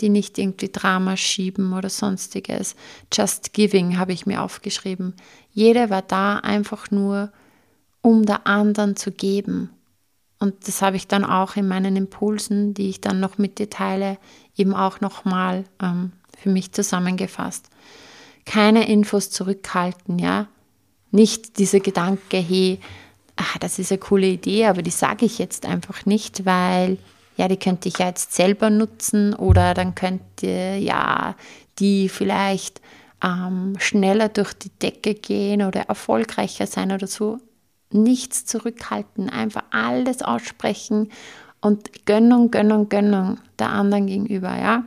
[0.00, 2.76] die nicht irgendwie Drama schieben oder sonstiges.
[3.12, 5.14] Just Giving habe ich mir aufgeschrieben.
[5.52, 7.32] Jeder war da einfach nur,
[8.00, 9.70] um der anderen zu geben
[10.38, 13.70] und das habe ich dann auch in meinen Impulsen, die ich dann noch mit dir
[13.70, 14.18] teile,
[14.56, 17.70] eben auch nochmal ähm, für mich zusammengefasst.
[18.44, 20.46] Keine Infos zurückhalten, ja.
[21.10, 22.78] Nicht dieser Gedanke, hey,
[23.34, 26.98] ach, das ist eine coole Idee, aber die sage ich jetzt einfach nicht, weil
[27.38, 31.36] ja, die könnte ich ja jetzt selber nutzen oder dann könnte ja
[31.78, 32.80] die vielleicht
[33.22, 37.38] ähm, schneller durch die Decke gehen oder erfolgreicher sein oder so
[37.90, 41.10] nichts zurückhalten, einfach alles aussprechen
[41.60, 44.84] und Gönnung, Gönnung, Gönnung der anderen gegenüber, ja.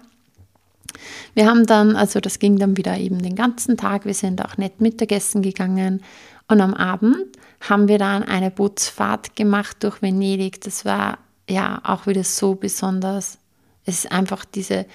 [1.33, 4.57] Wir haben dann, also das ging dann wieder eben den ganzen Tag, wir sind auch
[4.57, 6.03] nett Mittagessen gegangen
[6.49, 10.59] und am Abend haben wir dann eine Bootsfahrt gemacht durch Venedig.
[10.61, 11.17] Das war
[11.49, 13.37] ja auch wieder so besonders.
[13.85, 14.85] Es ist einfach diese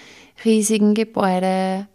[0.45, 1.87] riesigen Gebäude,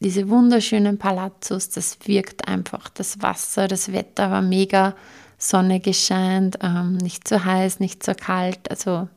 [0.00, 2.88] diese wunderschönen Palazzos, das wirkt einfach.
[2.88, 4.94] Das Wasser, das Wetter war mega
[5.38, 8.70] Sonne gescheint, ähm, nicht zu heiß, nicht zu kalt.
[8.70, 9.08] Also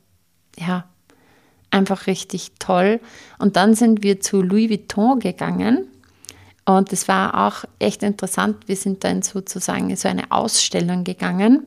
[0.58, 0.86] ja,
[1.72, 3.00] einfach richtig toll.
[3.40, 5.88] Und dann sind wir zu Louis Vuitton gegangen.
[6.66, 8.68] Und das war auch echt interessant.
[8.68, 11.66] Wir sind dann sozusagen in so eine Ausstellung gegangen.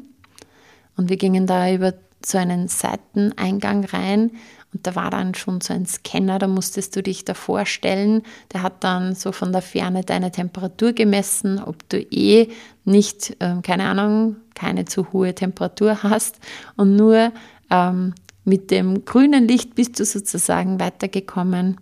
[0.96, 1.92] Und wir gingen da über
[2.26, 4.30] so einen Seiteneingang rein
[4.74, 8.22] und da war dann schon so ein Scanner, da musstest du dich da vorstellen.
[8.52, 12.48] Der hat dann so von der Ferne deine Temperatur gemessen, ob du eh
[12.84, 16.40] nicht, äh, keine Ahnung, keine zu hohe Temperatur hast
[16.76, 17.32] und nur
[17.70, 21.80] ähm, mit dem grünen Licht bist du sozusagen weitergekommen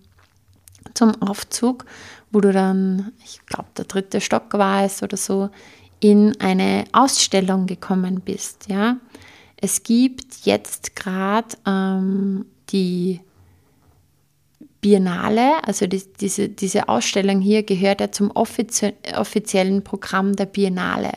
[0.94, 1.86] zum Aufzug,
[2.30, 5.50] wo du dann, ich glaube, der dritte Stock war es oder so,
[6.00, 8.68] in eine Ausstellung gekommen bist.
[8.68, 8.98] Ja,
[9.62, 13.20] es gibt jetzt gerade ähm, die
[14.80, 21.12] Biennale, also die, diese, diese Ausstellung hier gehört ja zum offizie offiziellen Programm der Biennale.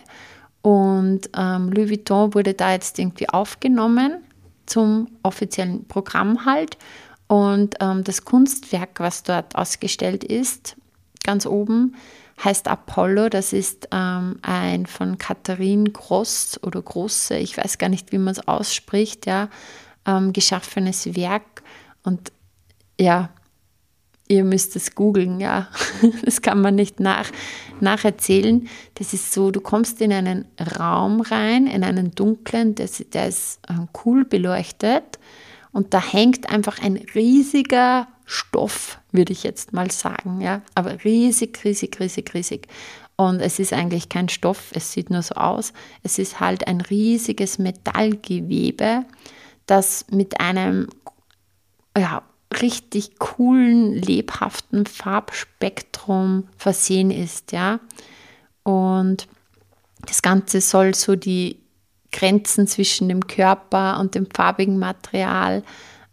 [0.61, 4.23] Und ähm, Louis Vuitton wurde da jetzt irgendwie aufgenommen
[4.67, 6.77] zum offiziellen Programm halt.
[7.27, 10.75] Und ähm, das Kunstwerk, was dort ausgestellt ist,
[11.23, 11.95] ganz oben,
[12.43, 13.29] heißt Apollo.
[13.29, 18.31] Das ist ähm, ein von Katharine Gross oder Große, ich weiß gar nicht, wie man
[18.33, 19.49] es ausspricht, ja,
[20.05, 21.63] ähm, geschaffenes Werk.
[22.03, 22.31] Und
[22.99, 23.29] ja,
[24.27, 25.67] ihr müsst es googeln, ja.
[26.23, 27.31] Das kann man nicht nach,
[27.79, 28.67] nacherzählen.
[28.95, 30.45] Das ist so, du kommst in einen
[30.79, 35.19] Raum rein, in einen dunklen, der, der ist ähm, cool beleuchtet
[35.75, 40.61] und da hängt einfach ein riesiger Stoff, würde ich jetzt mal sagen, ja.
[40.73, 42.67] Aber riesig, riesig, riesig, riesig.
[43.17, 45.73] Und es ist eigentlich kein Stoff, es sieht nur so aus.
[46.01, 49.03] Es ist halt ein riesiges Metallgewebe,
[49.65, 50.87] das mit einem
[51.97, 52.23] ja,
[52.61, 57.81] richtig coolen, lebhaften Farbspektrum versehen ist, ja.
[58.63, 59.27] Und
[60.07, 61.64] das Ganze soll so die
[62.15, 65.63] Grenzen zwischen dem Körper und dem farbigen Material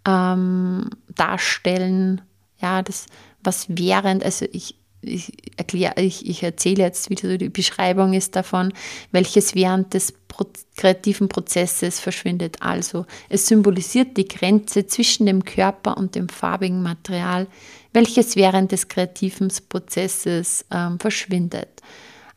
[0.07, 2.21] ähm, darstellen.
[2.61, 3.07] Ja, das,
[3.43, 8.37] was während, also ich ich erkläre, ich, ich erzähle jetzt, wie so die Beschreibung ist
[8.37, 8.73] davon,
[9.11, 12.57] welches während des Pro kreativen Prozesses verschwindet.
[12.61, 17.49] Also es symbolisiert die Grenze zwischen dem Körper und dem farbigen Material,
[17.93, 21.72] welches während des kreativen Prozesses ähm, verschwindet.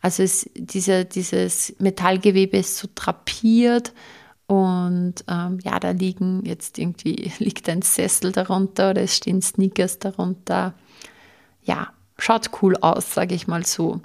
[0.06, 3.92] Also es, diese, dieses Metallgewebe ist so drapiert
[4.46, 9.98] und ähm, ja, da liegen jetzt irgendwie, liegt ein Sessel darunter oder es stehen Sneakers
[9.98, 10.76] darunter.
[11.64, 14.00] Ja, schaut cool aus, sage ich mal so.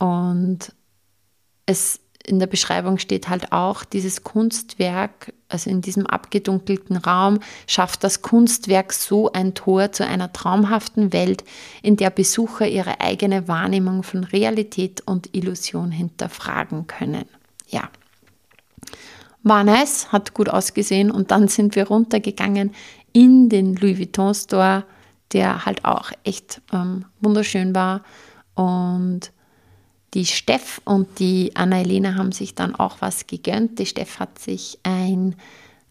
[0.00, 0.72] Und
[1.64, 8.04] es in der Beschreibung steht halt auch, dieses Kunstwerk, also in diesem abgedunkelten Raum, schafft
[8.04, 11.44] das Kunstwerk so ein Tor zu einer traumhaften Welt,
[11.82, 17.24] in der Besucher ihre eigene Wahrnehmung von Realität und Illusion hinterfragen können.
[17.68, 17.88] Ja.
[19.42, 22.74] War nice, hat gut ausgesehen und dann sind wir runtergegangen
[23.12, 24.84] in den Louis Vuitton Store
[25.32, 28.02] der halt auch echt ähm, wunderschön war.
[28.54, 29.32] Und
[30.14, 33.78] die Steff und die Anna-Elena haben sich dann auch was gegönnt.
[33.78, 35.36] Die Steff hat sich ein,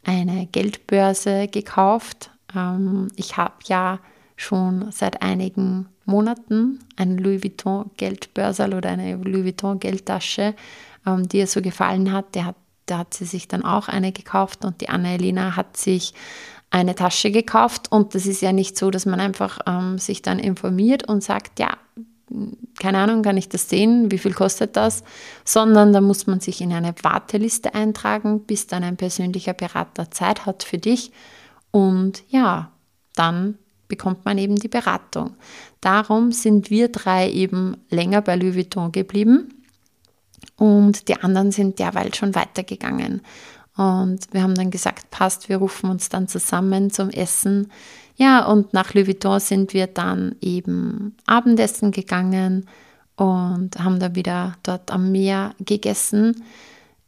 [0.03, 2.31] eine Geldbörse gekauft.
[2.55, 3.99] Ähm, ich habe ja
[4.35, 10.55] schon seit einigen Monaten eine Louis Vuitton Geldbörse oder eine Louis Vuitton Geldtasche,
[11.05, 12.35] ähm, die ihr so gefallen hat.
[12.35, 12.55] Der hat
[12.89, 16.13] da hat sie sich dann auch eine gekauft und die Anna-Elena hat sich
[16.71, 20.39] eine Tasche gekauft und das ist ja nicht so, dass man einfach ähm, sich dann
[20.39, 21.77] informiert und sagt, ja,
[22.79, 25.03] keine Ahnung, kann ich das sehen, wie viel kostet das,
[25.43, 30.45] sondern da muss man sich in eine Warteliste eintragen, bis dann ein persönlicher Berater Zeit
[30.45, 31.11] hat für dich
[31.71, 32.71] und ja,
[33.15, 35.35] dann bekommt man eben die Beratung.
[35.81, 39.49] Darum sind wir drei eben länger bei Louis Vuitton geblieben
[40.55, 43.21] und die anderen sind derweil schon weitergegangen.
[43.75, 47.71] Und wir haben dann gesagt, passt, wir rufen uns dann zusammen zum Essen.
[48.19, 52.65] Ja, und nach Louis Vuitton sind wir dann eben Abendessen gegangen
[53.15, 56.43] und haben dann wieder dort am Meer gegessen.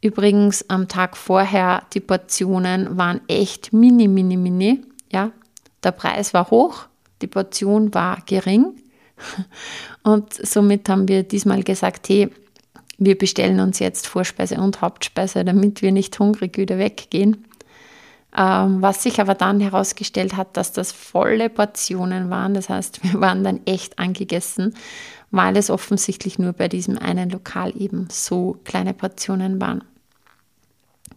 [0.00, 4.82] Übrigens am Tag vorher, die Portionen waren echt mini, mini, mini.
[5.12, 5.32] Ja,
[5.84, 6.86] der Preis war hoch,
[7.20, 8.72] die Portion war gering.
[10.02, 12.30] Und somit haben wir diesmal gesagt, hey,
[12.96, 17.44] wir bestellen uns jetzt Vorspeise und Hauptspeise, damit wir nicht hungrig wieder weggehen.
[18.34, 22.54] Ähm, was sich aber dann herausgestellt hat, dass das volle Portionen waren.
[22.54, 24.74] Das heißt, wir waren dann echt angegessen,
[25.30, 29.84] weil es offensichtlich nur bei diesem einen Lokal eben so kleine Portionen waren.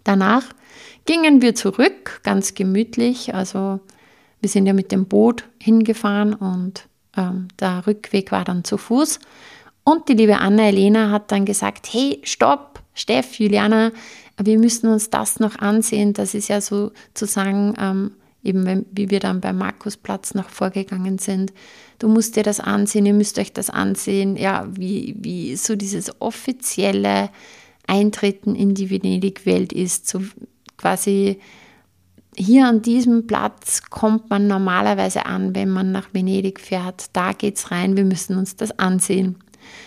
[0.03, 0.43] Danach
[1.05, 3.33] gingen wir zurück, ganz gemütlich.
[3.33, 3.79] Also
[4.41, 9.19] wir sind ja mit dem Boot hingefahren und ähm, der Rückweg war dann zu Fuß.
[9.85, 13.91] Und die liebe Anna-Elena hat dann gesagt, hey, stopp, Steff, Juliana,
[14.41, 16.13] wir müssen uns das noch ansehen.
[16.13, 18.11] Das ist ja sozusagen, ähm,
[18.43, 21.53] eben wenn, wie wir dann beim Markusplatz noch vorgegangen sind.
[21.99, 26.21] Du musst dir das ansehen, ihr müsst euch das ansehen, ja, wie, wie so dieses
[26.21, 27.29] offizielle
[27.87, 30.21] Eintreten in die Venedig-Welt ist, so
[30.77, 31.39] quasi
[32.37, 37.05] hier an diesem Platz kommt man normalerweise an, wenn man nach Venedig fährt.
[37.13, 39.37] Da geht's rein, wir müssen uns das ansehen.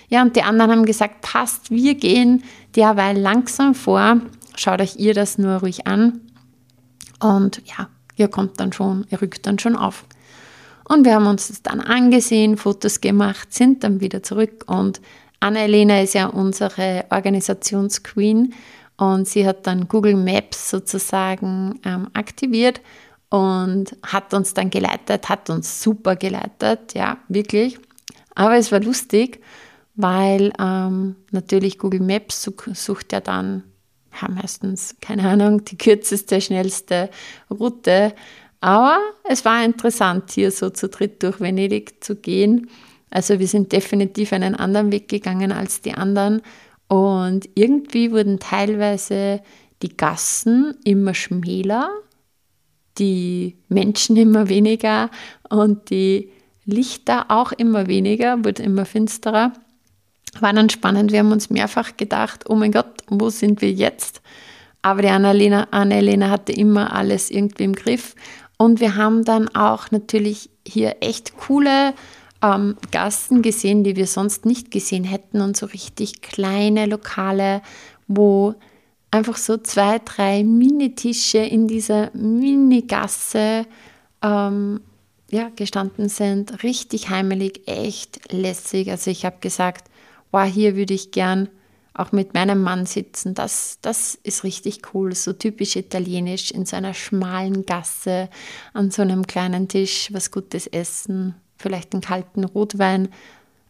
[0.09, 2.43] Ja, und die anderen haben gesagt, passt, wir gehen
[2.75, 4.21] derweil langsam vor.
[4.59, 6.21] Schaut euch ihr das nur ruhig an.
[7.21, 10.05] Und ja, ihr kommt dann schon, ihr rückt dann schon auf.
[10.89, 14.65] Und wir haben uns das dann angesehen, Fotos gemacht, sind dann wieder zurück.
[14.67, 15.01] Und
[15.39, 18.53] Anna-Elena ist ja unsere Organisationsqueen
[18.97, 22.81] und sie hat dann Google Maps sozusagen ähm, aktiviert
[23.31, 27.79] und hat uns dann geleitet, hat uns super geleitet, ja, wirklich.
[28.35, 29.41] Aber es war lustig,
[29.95, 33.63] weil ähm, natürlich Google Maps sucht ja dann
[34.21, 37.11] ja, meistens, keine Ahnung, die kürzeste, schnellste
[37.51, 38.15] Route.
[38.61, 42.69] Aber es war interessant, hier so zu dritt durch Venedig zu gehen.
[43.11, 46.43] Also wir sind definitiv einen anderen Weg gegangen als die anderen.
[46.89, 49.41] Und irgendwie wurden teilweise
[49.83, 51.91] die Gassen immer schmäler,
[52.99, 55.11] die Menschen immer weniger
[55.49, 56.31] und die
[56.65, 59.53] Lichter auch immer weniger, wurde immer finsterer.
[60.41, 61.13] War dann spannend.
[61.13, 64.23] Wir haben uns mehrfach gedacht, oh mein Gott, wo sind wir jetzt?
[64.83, 68.15] Aber die Annalena, Annalena hatte immer alles irgendwie im Griff.
[68.57, 71.95] Und wir haben dann auch natürlich hier echt coole
[72.43, 77.63] ähm, Gassen gesehen, die wir sonst nicht gesehen hätten und so richtig kleine Lokale,
[78.07, 78.55] wo
[79.11, 83.67] einfach so zwei, drei Mini-Tische in dieser Mini-Gasse
[84.23, 84.81] ähm,
[85.31, 86.63] ja, gestanden sind.
[86.63, 88.91] Richtig heimelig, echt lässig.
[88.91, 89.89] Also ich habe gesagt,
[90.31, 91.49] wow, hier würde ich gern
[91.95, 93.35] auch mit meinem Mann sitzen.
[93.35, 98.29] Das, das ist richtig cool, so typisch italienisch in so einer schmalen Gasse
[98.73, 103.09] an so einem kleinen Tisch, was Gutes essen vielleicht einen kalten Rotwein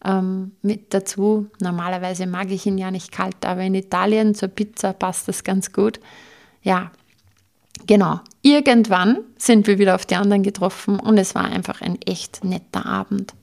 [0.04, 1.48] ähm, mit dazu.
[1.61, 5.72] Normalerweise mag ich ihn ja nicht kalt, aber in Italien zur Pizza passt das ganz
[5.72, 5.98] gut.
[6.62, 6.92] Ja,
[7.86, 8.20] genau.
[8.42, 12.86] Irgendwann sind wir wieder auf die anderen getroffen und es war einfach ein echt netter
[12.86, 13.34] Abend.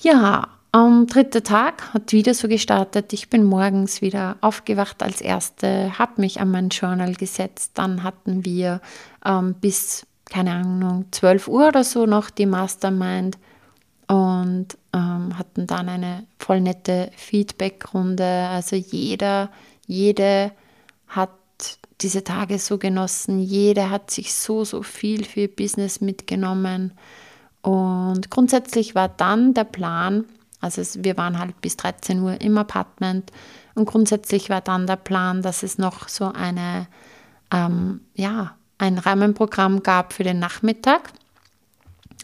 [0.00, 3.14] Ja, am dritten Tag hat wieder so gestartet.
[3.14, 7.72] Ich bin morgens wieder aufgewacht als Erste, habe mich an mein Journal gesetzt.
[7.74, 8.82] Dann hatten wir
[9.24, 13.38] ähm, bis keine Ahnung, 12 Uhr oder so noch die Mastermind
[14.06, 18.48] und ähm, hatten dann eine voll nette Feedback-Runde.
[18.50, 19.50] Also jeder,
[19.86, 20.52] jede
[21.08, 21.30] hat
[22.02, 26.92] diese Tage so genossen, jede hat sich so, so viel für Business mitgenommen.
[27.62, 30.26] Und grundsätzlich war dann der Plan,
[30.66, 33.32] also es, wir waren halt bis 13 Uhr im Apartment
[33.74, 36.86] und grundsätzlich war dann der Plan, dass es noch so eine,
[37.52, 41.12] ähm, ja, ein Rahmenprogramm gab für den Nachmittag.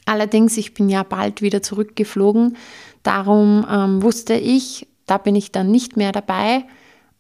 [0.05, 2.57] Allerdings, ich bin ja bald wieder zurückgeflogen.
[3.03, 6.65] Darum ähm, wusste ich, da bin ich dann nicht mehr dabei.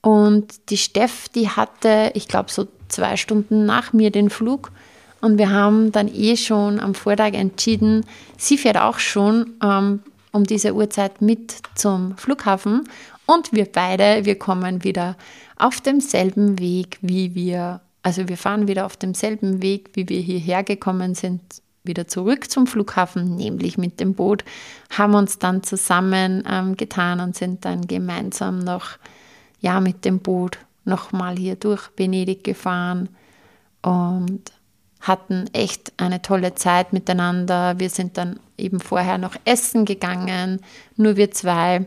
[0.00, 4.72] Und die Steff, die hatte, ich glaube, so zwei Stunden nach mir den Flug.
[5.20, 8.04] Und wir haben dann eh schon am Vortag entschieden,
[8.36, 10.00] sie fährt auch schon ähm,
[10.33, 12.89] um diese Uhrzeit mit zum Flughafen.
[13.26, 15.16] Und wir beide, wir kommen wieder
[15.57, 20.64] auf demselben Weg, wie wir also wir fahren wieder auf demselben Weg, wie wir hierher
[20.64, 21.41] gekommen sind,
[21.85, 24.45] wieder zurück zum Flughafen, nämlich mit dem Boot,
[24.91, 28.99] haben uns dann zusammen ähm, getan und sind dann gemeinsam noch
[29.61, 33.09] ja, mit dem Boot nochmal hier durch Venedig gefahren
[33.83, 34.43] und
[35.03, 37.78] hatten echt eine tolle Zeit miteinander.
[37.78, 40.61] Wir sind dann eben vorher noch essen gegangen,
[40.96, 41.84] nur wir zwei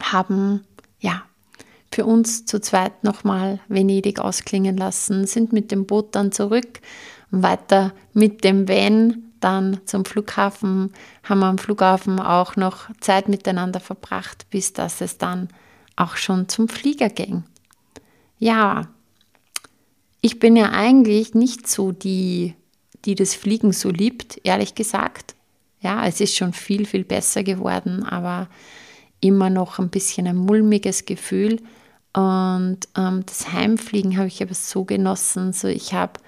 [0.00, 0.64] haben
[1.00, 1.22] ja
[1.92, 6.80] für uns zu zweit nochmal Venedig ausklingen lassen, sind mit dem Boot dann zurück,
[7.30, 10.92] weiter mit dem Van dann zum Flughafen,
[11.24, 15.48] haben am Flughafen auch noch Zeit miteinander verbracht, bis dass es dann
[15.96, 17.42] auch schon zum Flieger ging.
[18.38, 18.88] Ja,
[20.22, 22.54] ich bin ja eigentlich nicht so die,
[23.04, 25.34] die das Fliegen so liebt, ehrlich gesagt.
[25.80, 28.48] Ja, es ist schon viel, viel besser geworden, aber
[29.20, 31.60] immer noch ein bisschen ein mulmiges Gefühl.
[32.12, 35.52] Und ähm, das Heimfliegen habe ich aber so genossen.
[35.52, 36.20] So, ich habe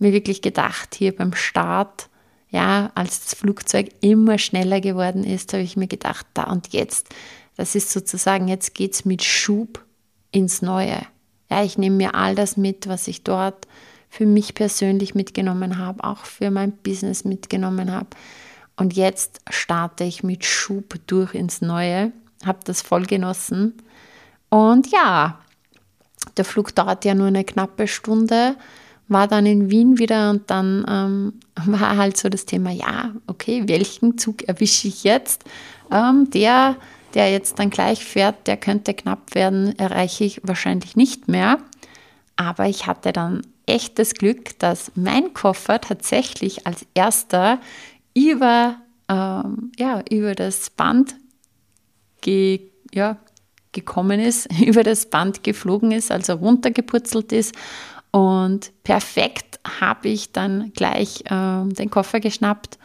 [0.00, 2.08] mir wirklich gedacht, hier beim Start,
[2.50, 7.14] ja, als das Flugzeug immer schneller geworden ist, habe ich mir gedacht, da und jetzt,
[7.56, 9.84] das ist sozusagen, jetzt geht es mit Schub
[10.32, 11.06] ins Neue.
[11.50, 13.66] Ja, ich nehme mir all das mit, was ich dort
[14.10, 18.08] für mich persönlich mitgenommen habe, auch für mein Business mitgenommen habe.
[18.76, 22.12] Und jetzt starte ich mit Schub durch ins Neue,
[22.44, 23.74] habe das voll genossen
[24.50, 25.38] und ja,
[26.36, 28.56] der Flug dauert ja nur eine knappe Stunde,
[29.08, 31.32] war dann in Wien wieder und dann ähm,
[31.66, 35.44] war halt so das Thema, ja, okay, welchen Zug erwische ich jetzt?
[35.90, 36.76] Ähm, der,
[37.14, 41.58] der jetzt dann gleich fährt, der könnte knapp werden, erreiche ich wahrscheinlich nicht mehr.
[42.36, 47.60] Aber ich hatte dann echtes Glück, dass mein Koffer tatsächlich als erster
[48.14, 48.76] über,
[49.08, 51.16] ähm, ja, über das Band
[52.20, 52.60] ge,
[52.92, 53.18] ja,
[53.72, 57.54] gekommen ist, über das Band geflogen ist, also runtergepurzelt ist.
[58.10, 62.78] Und perfekt habe ich dann gleich äh, den Koffer geschnappt,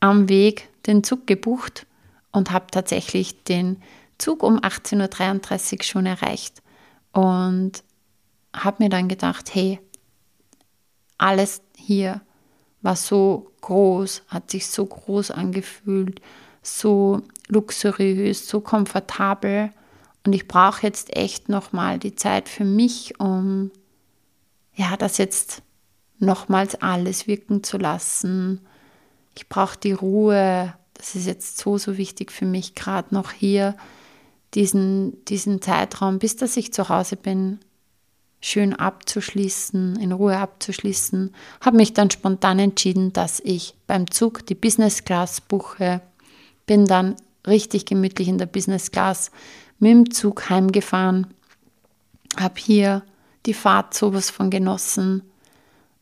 [0.00, 1.86] am Weg den Zug gebucht
[2.34, 3.80] und habe tatsächlich den
[4.18, 6.62] Zug um 18.33 Uhr schon erreicht.
[7.12, 7.84] Und
[8.52, 9.78] habe mir dann gedacht, hey,
[11.16, 12.20] alles hier
[12.82, 16.20] war so groß, hat sich so groß angefühlt,
[16.60, 19.70] so luxuriös, so komfortabel.
[20.26, 23.70] Und ich brauche jetzt echt nochmal die Zeit für mich, um
[24.74, 25.62] ja, das jetzt
[26.18, 28.60] nochmals alles wirken zu lassen.
[29.36, 30.74] Ich brauche die Ruhe.
[31.04, 33.76] Das ist jetzt so, so wichtig für mich, gerade noch hier
[34.54, 37.58] diesen, diesen Zeitraum, bis dass ich zu Hause bin,
[38.40, 41.34] schön abzuschließen, in Ruhe abzuschließen.
[41.60, 46.00] Habe mich dann spontan entschieden, dass ich beim Zug die Business Class buche.
[46.64, 49.30] Bin dann richtig gemütlich in der Business Class
[49.78, 51.26] mit dem Zug heimgefahren.
[52.38, 53.02] Habe hier
[53.44, 55.22] die Fahrt sowas von genossen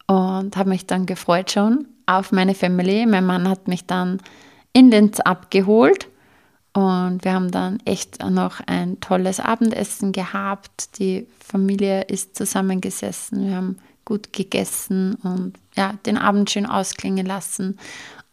[0.07, 3.05] und habe mich dann gefreut schon auf meine Family.
[3.05, 4.20] Mein Mann hat mich dann
[4.72, 6.08] in Linz abgeholt
[6.72, 10.98] und wir haben dann echt noch ein tolles Abendessen gehabt.
[10.98, 13.46] Die Familie ist zusammengesessen.
[13.46, 17.78] Wir haben gut gegessen und ja, den Abend schön ausklingen lassen.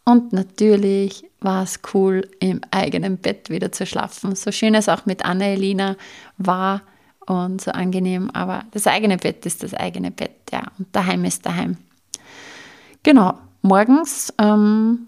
[0.06, 4.36] Und natürlich war es cool, im eigenen Bett wieder zu schlafen.
[4.36, 5.98] So schön es auch mit Anna-Elina
[6.38, 6.82] war
[7.28, 11.46] und so angenehm, aber das eigene Bett ist das eigene Bett, ja, und daheim ist
[11.46, 11.78] daheim.
[13.04, 15.08] Genau, morgens ähm,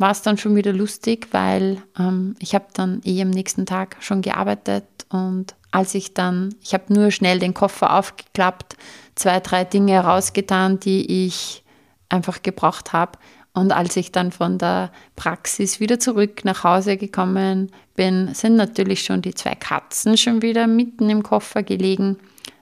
[0.00, 3.96] war es dann schon wieder lustig, weil ähm, ich habe dann eh am nächsten Tag
[4.00, 8.76] schon gearbeitet und als ich dann, ich habe nur schnell den Koffer aufgeklappt,
[9.14, 11.62] zwei, drei Dinge rausgetan, die ich
[12.08, 13.18] einfach gebraucht habe.
[13.52, 19.02] Und als ich dann von der Praxis wieder zurück nach Hause gekommen bin, sind natürlich
[19.02, 22.18] schon die zwei Katzen schon wieder mitten im Koffer gelegen.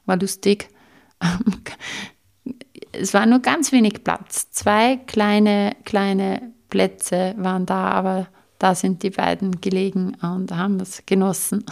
[0.07, 0.69] War lustig.
[2.93, 4.51] es war nur ganz wenig Platz.
[4.51, 11.03] Zwei kleine, kleine Plätze waren da, aber da sind die beiden gelegen und haben es
[11.07, 11.65] genossen.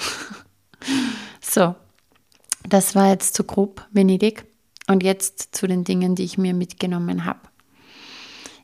[1.40, 1.74] so,
[2.68, 4.44] das war jetzt zu grob Venedig
[4.86, 7.40] und jetzt zu den Dingen, die ich mir mitgenommen habe.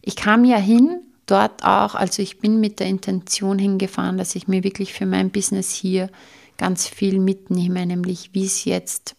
[0.03, 4.49] Ich kam ja hin, dort auch, also ich bin mit der Intention hingefahren, dass ich
[4.49, 6.11] mir wirklich für mein Business hier
[6.57, 9.17] ganz viel mitnehme, nämlich wie es jetzt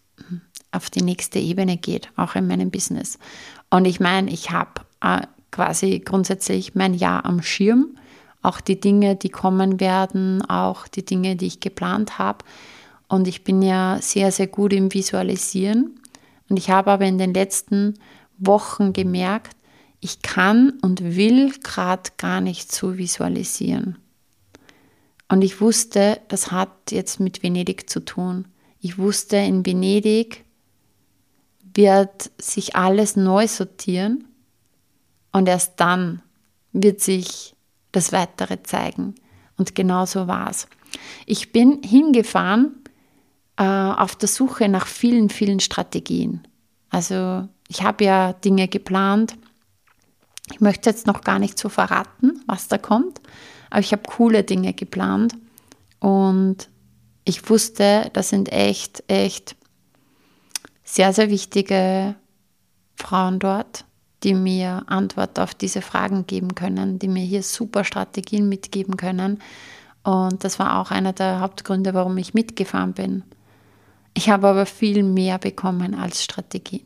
[0.71, 3.19] auf die nächste Ebene geht, auch in meinem Business.
[3.69, 5.21] Und ich meine, ich habe äh,
[5.53, 7.95] quasi grundsätzlich mein Jahr am Schirm.
[8.41, 12.43] Auch die Dinge, die kommen werden, auch die Dinge, die ich geplant habe.
[13.07, 15.97] Und ich bin ja sehr, sehr gut im Visualisieren.
[16.49, 17.93] Und ich habe aber in den letzten
[18.37, 19.55] Wochen gemerkt,
[20.01, 23.97] ich kann und will gerade gar nicht so visualisieren.
[25.29, 28.45] Und ich wusste, das hat jetzt mit Venedig zu tun.
[28.81, 30.43] Ich wusste, in Venedig
[31.73, 34.25] wird sich alles neu sortieren
[35.33, 36.21] und erst dann
[36.71, 37.55] wird sich
[37.91, 39.15] das Weitere zeigen.
[39.57, 40.67] Und genau so war es.
[41.25, 42.83] Ich bin hingefahren
[43.57, 46.47] äh, auf der Suche nach vielen, vielen Strategien.
[46.89, 49.35] Also ich habe ja Dinge geplant.
[50.51, 53.21] Ich möchte jetzt noch gar nicht so verraten, was da kommt,
[53.69, 55.35] aber ich habe coole Dinge geplant
[55.99, 56.69] und
[57.25, 59.55] ich wusste, das sind echt, echt
[60.83, 62.15] sehr, sehr wichtige
[62.95, 63.85] Frauen dort,
[64.23, 69.39] die mir Antwort auf diese Fragen geben können, die mir hier super Strategien mitgeben können.
[70.03, 73.23] Und das war auch einer der Hauptgründe, warum ich mitgefahren bin.
[74.13, 76.83] Ich habe aber viel mehr bekommen als Strategien.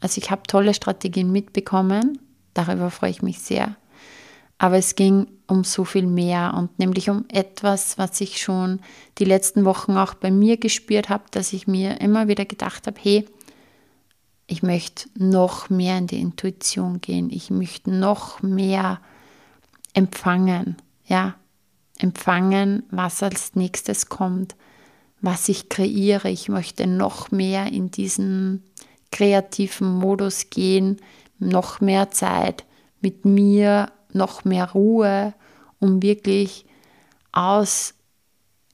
[0.00, 2.18] Also ich habe tolle Strategien mitbekommen,
[2.52, 3.76] darüber freue ich mich sehr.
[4.58, 8.80] Aber es ging um so viel mehr und nämlich um etwas, was ich schon
[9.18, 12.98] die letzten Wochen auch bei mir gespürt habe, dass ich mir immer wieder gedacht habe,
[13.00, 13.26] hey,
[14.46, 17.30] ich möchte noch mehr in die Intuition gehen.
[17.30, 19.00] Ich möchte noch mehr
[19.94, 20.76] empfangen.
[21.06, 21.36] Ja,
[21.98, 24.54] empfangen, was als nächstes kommt,
[25.20, 26.28] was ich kreiere.
[26.28, 28.64] Ich möchte noch mehr in diesen
[29.10, 30.98] kreativen Modus gehen,
[31.38, 32.64] noch mehr Zeit
[33.00, 35.34] mit mir, noch mehr Ruhe,
[35.78, 36.66] um wirklich
[37.32, 37.94] aus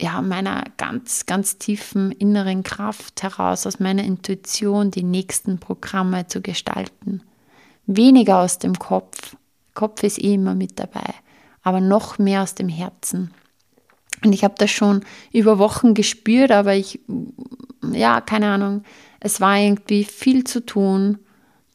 [0.01, 6.41] ja, meiner ganz, ganz tiefen inneren Kraft heraus, aus meiner Intuition, die nächsten Programme zu
[6.41, 7.23] gestalten.
[7.87, 9.37] Weniger aus dem Kopf.
[9.75, 11.15] Kopf ist eh immer mit dabei,
[11.63, 13.31] aber noch mehr aus dem Herzen.
[14.25, 17.01] Und ich habe das schon über Wochen gespürt, aber ich,
[17.93, 18.85] ja, keine Ahnung,
[19.21, 21.19] es war irgendwie viel zu tun,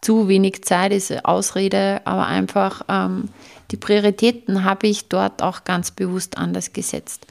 [0.02, 3.30] zu wenig Zeit ist Ausrede, aber einfach ähm,
[3.72, 7.26] die Prioritäten habe ich dort auch ganz bewusst anders gesetzt.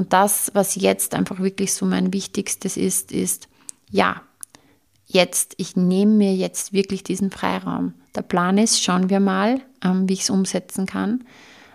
[0.00, 3.48] Und das, was jetzt einfach wirklich so mein Wichtigstes ist, ist,
[3.90, 4.22] ja,
[5.04, 7.92] jetzt, ich nehme mir jetzt wirklich diesen Freiraum.
[8.14, 11.24] Der Plan ist, schauen wir mal, ähm, wie ich es umsetzen kann.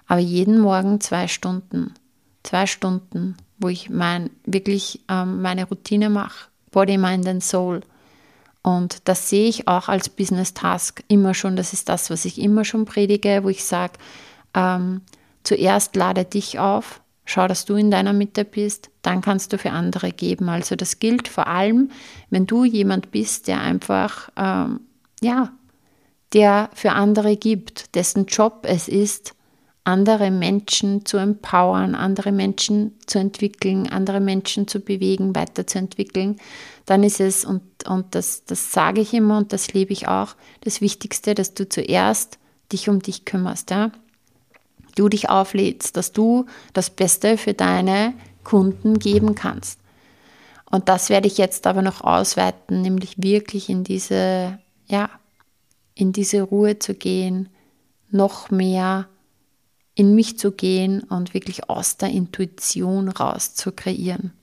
[0.07, 1.93] Aber jeden Morgen zwei Stunden,
[2.41, 7.81] zwei Stunden, wo ich mein, wirklich ähm, meine Routine mache, Body, Mind and Soul.
[8.63, 11.57] Und das sehe ich auch als Business Task immer schon.
[11.57, 13.99] Das ist das, was ich immer schon predige, wo ich sage,
[14.55, 15.01] ähm,
[15.43, 19.71] zuerst lade dich auf, schau, dass du in deiner Mitte bist, dann kannst du für
[19.71, 20.47] andere geben.
[20.49, 21.91] Also das gilt vor allem,
[22.29, 24.81] wenn du jemand bist, der einfach, ähm,
[25.21, 25.51] ja,
[26.33, 29.35] der für andere gibt, dessen Job es ist,
[29.85, 36.37] andere Menschen zu empowern, andere Menschen zu entwickeln, andere Menschen zu bewegen, weiterzuentwickeln,
[36.85, 40.35] dann ist es, und, und das, das sage ich immer und das lebe ich auch,
[40.61, 42.39] das Wichtigste, dass du zuerst
[42.71, 43.69] dich um dich kümmerst.
[43.69, 43.91] Ja?
[44.95, 49.79] Du dich auflädst, dass du das Beste für deine Kunden geben kannst.
[50.69, 55.09] Und das werde ich jetzt aber noch ausweiten, nämlich wirklich in diese, ja,
[55.93, 57.49] in diese Ruhe zu gehen,
[58.09, 59.07] noch mehr
[59.95, 64.33] in mich zu gehen und wirklich aus der Intuition raus zu kreieren.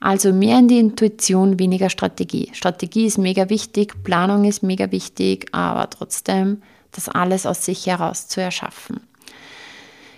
[0.00, 2.50] Also mehr in die Intuition, weniger Strategie.
[2.52, 8.28] Strategie ist mega wichtig, Planung ist mega wichtig, aber trotzdem das alles aus sich heraus
[8.28, 9.00] zu erschaffen.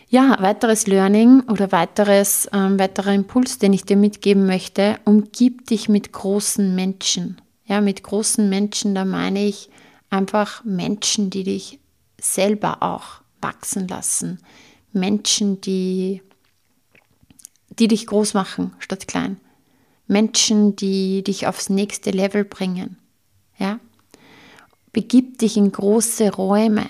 [0.08, 5.88] Ja, weiteres Learning oder weiteres, ähm, weiterer Impuls, den ich dir mitgeben möchte, umgib dich
[5.88, 7.40] mit großen Menschen.
[7.64, 9.68] Ja, mit großen Menschen, da meine ich
[10.08, 11.80] einfach Menschen, die dich
[12.20, 14.38] selber auch wachsen lassen.
[14.92, 16.22] Menschen, die,
[17.70, 19.40] die dich groß machen statt klein.
[20.06, 22.96] Menschen, die dich aufs nächste Level bringen.
[23.58, 23.80] Ja?
[24.92, 26.86] Begib dich in große Räume,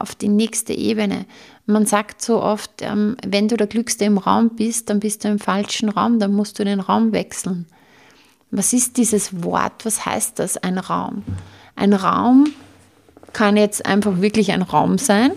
[0.00, 1.26] auf die nächste Ebene.
[1.66, 5.28] Man sagt so oft, ähm, wenn du der Glückste im Raum bist, dann bist du
[5.28, 7.66] im falschen Raum, dann musst du den Raum wechseln.
[8.50, 9.84] Was ist dieses Wort?
[9.84, 11.22] Was heißt das, ein Raum?
[11.76, 12.48] Ein Raum
[13.32, 15.32] kann jetzt einfach wirklich ein Raum sein,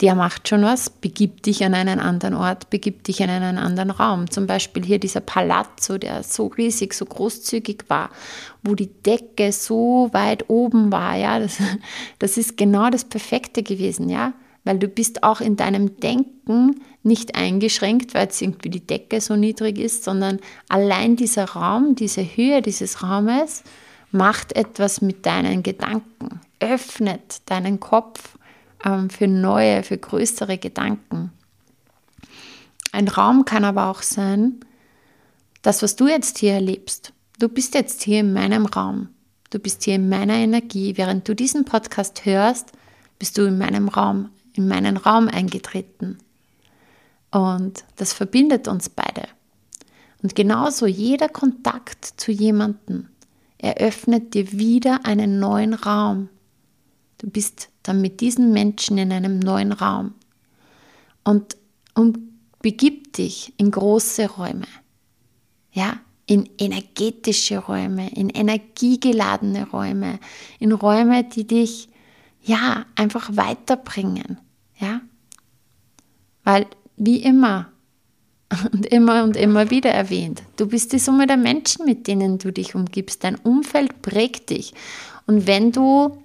[0.00, 3.90] der macht schon was, begib dich an einen anderen Ort, begib dich in einen anderen
[3.90, 4.30] Raum.
[4.30, 8.10] Zum Beispiel hier dieser Palazzo, der so riesig, so großzügig war,
[8.62, 11.58] wo die Decke so weit oben war, ja, das,
[12.18, 14.32] das ist genau das Perfekte gewesen, ja,
[14.64, 19.36] weil du bist auch in deinem Denken nicht eingeschränkt, weil jetzt irgendwie die Decke so
[19.36, 20.38] niedrig ist, sondern
[20.68, 23.64] allein dieser Raum, diese Höhe dieses Raumes
[24.12, 28.36] macht etwas mit deinen Gedanken, öffnet deinen Kopf
[28.82, 31.32] für neue, für größere Gedanken.
[32.92, 34.60] Ein Raum kann aber auch sein,
[35.62, 37.12] das, was du jetzt hier erlebst.
[37.38, 39.08] Du bist jetzt hier in meinem Raum.
[39.50, 40.96] Du bist hier in meiner Energie.
[40.96, 42.72] Während du diesen Podcast hörst,
[43.18, 46.18] bist du in meinem Raum, in meinen Raum eingetreten.
[47.30, 49.28] Und das verbindet uns beide.
[50.22, 53.08] Und genauso jeder Kontakt zu jemandem
[53.58, 56.28] eröffnet dir wieder einen neuen Raum.
[57.18, 60.14] Du bist dann mit diesen Menschen in einem neuen Raum.
[61.24, 61.56] Und,
[62.62, 64.66] begib dich in große Räume,
[65.72, 70.18] ja, in energetische Räume, in energiegeladene Räume,
[70.58, 71.88] in Räume, die dich
[72.42, 74.38] ja einfach weiterbringen,
[74.78, 75.00] ja,
[76.44, 76.66] weil
[76.96, 77.70] wie immer
[78.72, 82.52] und immer und immer wieder erwähnt, du bist die Summe der Menschen, mit denen du
[82.52, 84.74] dich umgibst, dein Umfeld prägt dich.
[85.26, 86.22] Und wenn du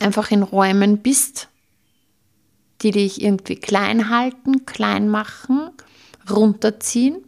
[0.00, 1.48] einfach in Räumen bist,
[2.82, 5.70] die dich irgendwie klein halten, klein machen,
[6.30, 7.24] runterziehen,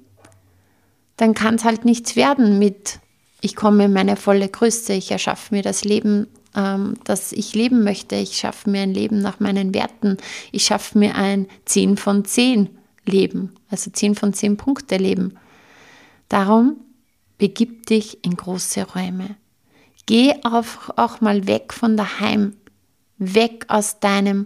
[1.16, 3.01] dann kann es halt nichts werden mit,
[3.41, 7.83] ich komme in meine volle Größe, ich erschaffe mir das Leben, ähm, das ich leben
[7.85, 10.16] möchte, ich schaffe mir ein Leben nach meinen Werten,
[10.53, 12.71] ich schaffe mir ein 10 von 10
[13.07, 15.37] Leben, also 10 von 10 Punkte Leben.
[16.29, 16.77] Darum
[17.39, 19.37] begib dich in große Räume.
[20.07, 22.55] Geh auf, auch mal weg von daheim,
[23.19, 24.45] weg aus deinem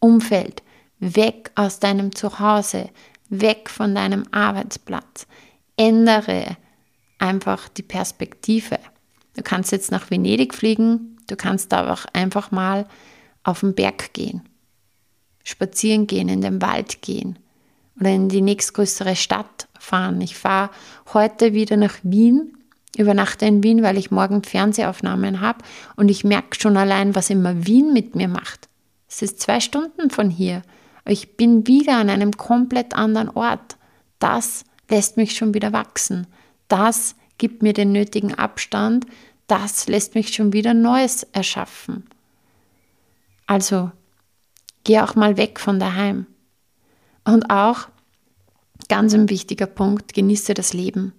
[0.00, 0.62] Umfeld,
[0.98, 2.90] weg aus deinem Zuhause,
[3.28, 5.26] weg von deinem Arbeitsplatz.
[5.76, 6.56] Ändere
[7.18, 8.78] einfach die Perspektive.
[9.36, 12.86] Du kannst jetzt nach Venedig fliegen, du kannst aber auch einfach mal
[13.42, 14.42] auf den Berg gehen,
[15.42, 17.38] spazieren gehen, in den Wald gehen
[17.98, 20.20] oder in die nächstgrößere Stadt fahren.
[20.20, 20.70] Ich fahre
[21.12, 22.56] heute wieder nach Wien
[22.98, 25.64] übernachte in Wien, weil ich morgen Fernsehaufnahmen habe
[25.96, 28.68] und ich merke schon allein, was immer Wien mit mir macht.
[29.08, 30.62] Es ist zwei Stunden von hier.
[31.06, 33.76] Ich bin wieder an einem komplett anderen Ort.
[34.18, 36.26] Das lässt mich schon wieder wachsen.
[36.68, 39.06] Das gibt mir den nötigen Abstand,
[39.46, 42.04] das lässt mich schon wieder Neues erschaffen.
[43.46, 43.90] Also
[44.84, 46.26] geh auch mal weg von daheim.
[47.24, 47.88] Und auch,
[48.88, 51.12] ganz ein wichtiger Punkt, genieße das Leben.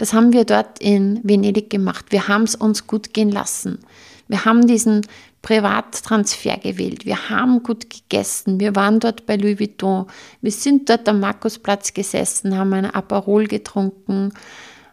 [0.00, 2.06] Das haben wir dort in Venedig gemacht.
[2.08, 3.80] Wir haben es uns gut gehen lassen.
[4.28, 5.02] Wir haben diesen
[5.42, 7.04] Privattransfer gewählt.
[7.04, 8.58] Wir haben gut gegessen.
[8.58, 10.06] Wir waren dort bei Louis Vuitton.
[10.40, 14.32] Wir sind dort am Markusplatz gesessen, haben ein Aperol getrunken,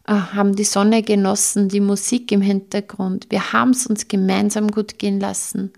[0.05, 3.27] äh, haben die Sonne genossen, die Musik im Hintergrund.
[3.29, 5.71] Wir haben es uns gemeinsam gut gehen lassen.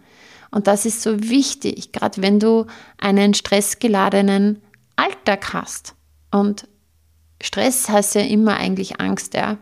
[0.50, 2.66] Und das ist so wichtig, gerade wenn du
[2.98, 4.60] einen stressgeladenen
[4.96, 5.94] Alltag hast.
[6.32, 6.68] Und
[7.42, 9.58] Stress heißt ja immer eigentlich Angst, ja.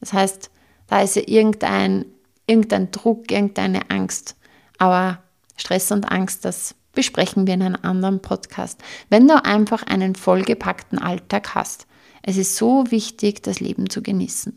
[0.00, 0.50] Das heißt,
[0.86, 2.06] da ist ja irgendein,
[2.46, 4.36] irgendein Druck, irgendeine Angst.
[4.78, 5.22] Aber
[5.56, 8.80] Stress und Angst, das besprechen wir in einem anderen Podcast.
[9.10, 11.86] Wenn du einfach einen vollgepackten Alltag hast,
[12.22, 14.54] es ist so wichtig, das Leben zu genießen.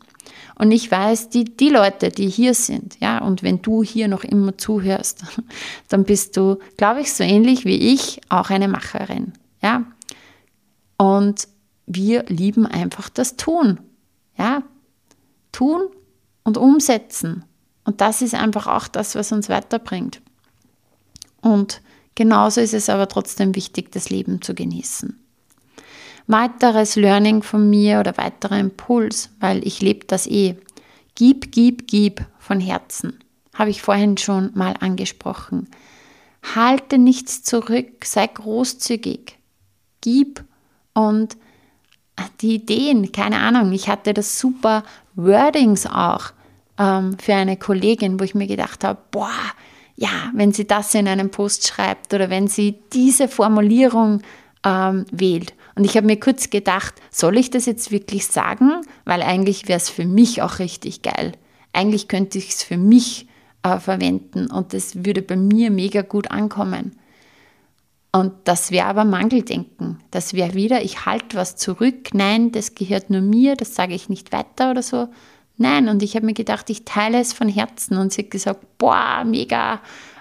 [0.56, 4.24] Und ich weiß, die, die Leute, die hier sind, ja, und wenn du hier noch
[4.24, 5.24] immer zuhörst,
[5.88, 9.84] dann bist du, glaube ich, so ähnlich wie ich, auch eine Macherin, ja.
[10.98, 11.48] Und
[11.86, 13.80] wir lieben einfach das Tun,
[14.38, 14.62] ja.
[15.52, 15.82] Tun
[16.44, 17.44] und umsetzen.
[17.84, 20.22] Und das ist einfach auch das, was uns weiterbringt.
[21.40, 21.82] Und
[22.14, 25.18] genauso ist es aber trotzdem wichtig, das Leben zu genießen.
[26.26, 30.56] Weiteres Learning von mir oder weiterer Impuls, weil ich lebe das eh.
[31.16, 33.18] Gib, gib, gib von Herzen.
[33.54, 35.68] Habe ich vorhin schon mal angesprochen.
[36.54, 39.38] Halte nichts zurück, sei großzügig.
[40.00, 40.44] Gib
[40.94, 41.36] und
[42.40, 44.84] die Ideen, keine Ahnung, ich hatte das super
[45.14, 46.32] Wordings auch
[46.78, 49.30] ähm, für eine Kollegin, wo ich mir gedacht habe, boah,
[49.96, 54.22] ja, wenn sie das in einem Post schreibt oder wenn sie diese Formulierung
[54.64, 55.54] ähm, wählt.
[55.74, 58.82] Und ich habe mir kurz gedacht, soll ich das jetzt wirklich sagen?
[59.04, 61.32] Weil eigentlich wäre es für mich auch richtig geil.
[61.72, 63.26] Eigentlich könnte ich es für mich
[63.62, 66.96] äh, verwenden und das würde bei mir mega gut ankommen.
[68.14, 69.98] Und das wäre aber Mangeldenken.
[70.10, 72.12] Das wäre wieder, ich halte was zurück.
[72.12, 75.08] Nein, das gehört nur mir, das sage ich nicht weiter oder so.
[75.56, 77.96] Nein, und ich habe mir gedacht, ich teile es von Herzen.
[77.96, 79.80] Und sie hat gesagt, boah, mega,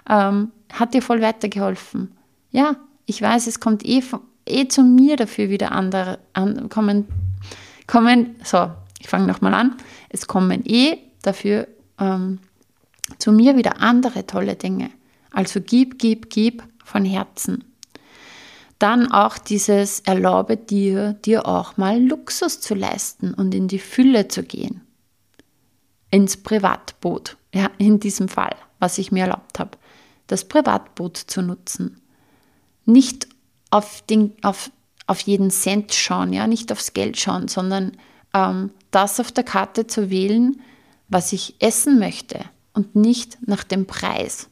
[0.09, 2.15] ähm, hat dir voll weitergeholfen.
[2.51, 4.01] Ja, ich weiß, es kommt eh,
[4.45, 7.07] eh zu mir dafür wieder andere an, kommen,
[7.87, 9.75] kommen, so, ich fange nochmal an,
[10.09, 11.67] es kommen eh dafür
[11.99, 12.39] ähm,
[13.17, 14.91] zu mir wieder andere tolle Dinge.
[15.31, 17.65] Also gib, gib, gib von Herzen.
[18.81, 24.27] Dann auch dieses erlaube dir, dir auch mal Luxus zu leisten und in die Fülle
[24.27, 24.81] zu gehen
[26.09, 27.37] ins Privatboot.
[27.53, 29.77] Ja, in diesem Fall, was ich mir erlaubt habe,
[30.25, 32.01] das Privatboot zu nutzen.
[32.85, 33.27] Nicht
[33.69, 34.71] auf, den, auf,
[35.05, 37.91] auf jeden Cent schauen, ja, nicht aufs Geld schauen, sondern
[38.33, 40.59] ähm, das auf der Karte zu wählen,
[41.07, 42.39] was ich essen möchte
[42.73, 44.49] und nicht nach dem Preis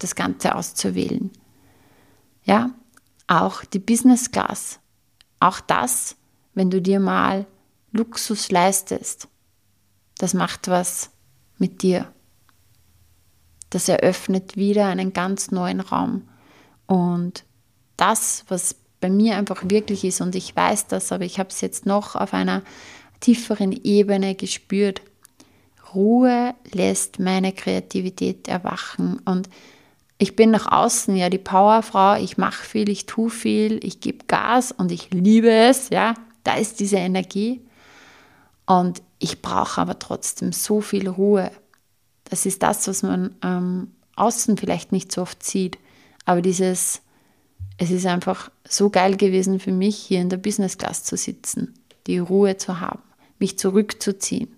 [0.00, 1.30] das Ganze auszuwählen.
[2.42, 2.70] Ja,
[3.30, 4.80] auch die Business Class.
[5.38, 6.16] Auch das,
[6.52, 7.46] wenn du dir mal
[7.92, 9.28] Luxus leistest,
[10.18, 11.10] das macht was
[11.56, 12.12] mit dir.
[13.70, 16.28] Das eröffnet wieder einen ganz neuen Raum.
[16.86, 17.44] Und
[17.96, 21.60] das, was bei mir einfach wirklich ist, und ich weiß das, aber ich habe es
[21.60, 22.62] jetzt noch auf einer
[23.20, 25.02] tieferen Ebene gespürt,
[25.94, 29.20] Ruhe lässt meine Kreativität erwachen.
[29.24, 29.48] Und
[30.22, 34.26] ich bin nach außen ja die Powerfrau, ich mache viel, ich tue viel, ich gebe
[34.26, 36.14] Gas und ich liebe es, ja,
[36.44, 37.62] da ist diese Energie.
[38.66, 41.50] Und ich brauche aber trotzdem so viel Ruhe.
[42.24, 45.78] Das ist das, was man ähm, außen vielleicht nicht so oft sieht.
[46.26, 47.00] Aber dieses,
[47.78, 51.72] es ist einfach so geil gewesen für mich, hier in der Business Class zu sitzen,
[52.06, 53.00] die Ruhe zu haben,
[53.38, 54.54] mich zurückzuziehen.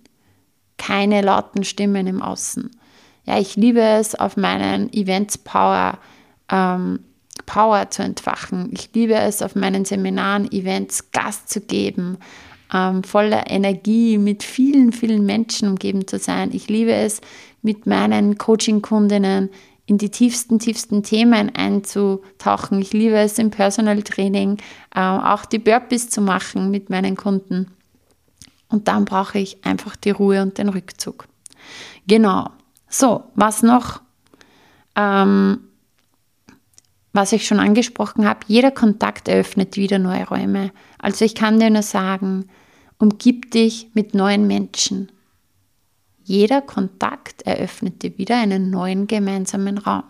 [0.77, 2.69] Keine lauten Stimmen im Außen.
[3.25, 5.97] Ja, ich liebe es, auf meinen Events Power,
[6.51, 6.99] ähm,
[7.45, 8.69] Power zu entfachen.
[8.73, 12.17] Ich liebe es, auf meinen Seminaren, Events Gast zu geben,
[12.73, 16.51] ähm, voller Energie, mit vielen, vielen Menschen umgeben zu sein.
[16.53, 17.21] Ich liebe es,
[17.61, 19.49] mit meinen Coaching-Kundinnen
[19.85, 22.79] in die tiefsten, tiefsten Themen einzutauchen.
[22.81, 24.57] Ich liebe es im Personal Training,
[24.95, 27.71] äh, auch die Burpees zu machen mit meinen Kunden.
[28.69, 31.27] Und dann brauche ich einfach die Ruhe und den Rückzug.
[32.07, 32.49] Genau.
[32.93, 34.01] So, was noch?
[34.95, 35.61] Ähm,
[37.11, 40.71] was ich schon angesprochen habe, jeder Kontakt eröffnet wieder neue Räume.
[40.99, 42.49] Also ich kann dir nur sagen,
[42.99, 45.11] Umgib dich mit neuen Menschen.
[46.23, 50.03] Jeder Kontakt eröffnet dir wieder einen neuen gemeinsamen Raum.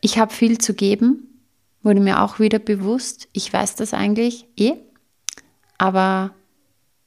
[0.00, 1.40] Ich habe viel zu geben,
[1.82, 3.28] wurde mir auch wieder bewusst.
[3.32, 4.74] Ich weiß das eigentlich eh.
[5.78, 6.30] Aber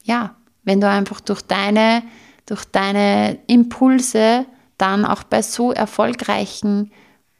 [0.03, 2.03] ja, wenn du einfach durch deine
[2.45, 4.45] durch deine Impulse
[4.77, 6.91] dann auch bei so erfolgreichen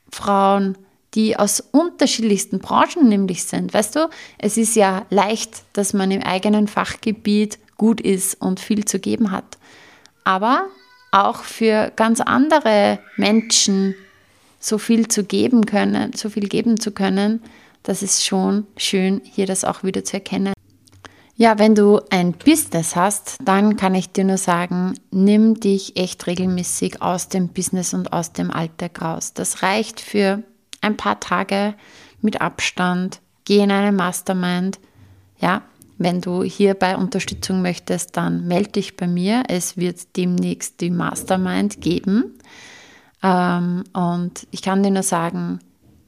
[0.10, 0.78] Frauen,
[1.14, 3.74] die aus unterschiedlichsten Branchen nämlich sind.
[3.74, 8.86] Weißt du, es ist ja leicht, dass man im eigenen Fachgebiet gut ist und viel
[8.86, 9.58] zu geben hat.
[10.24, 10.68] Aber
[11.12, 13.96] auch für ganz andere Menschen
[14.60, 17.42] so viel zu geben können, so viel geben zu können,
[17.84, 20.55] das ist schon schön, hier das auch wieder zu erkennen.
[21.38, 26.28] Ja, wenn du ein Business hast, dann kann ich dir nur sagen, nimm dich echt
[26.28, 29.34] regelmäßig aus dem Business und aus dem Alltag raus.
[29.34, 30.44] Das reicht für
[30.80, 31.76] ein paar Tage
[32.22, 33.20] mit Abstand.
[33.44, 34.80] Geh in eine Mastermind.
[35.38, 35.64] Ja,
[35.98, 39.44] wenn du hierbei Unterstützung möchtest, dann melde dich bei mir.
[39.50, 42.40] Es wird demnächst die Mastermind geben.
[43.22, 45.60] Ähm, und ich kann dir nur sagen,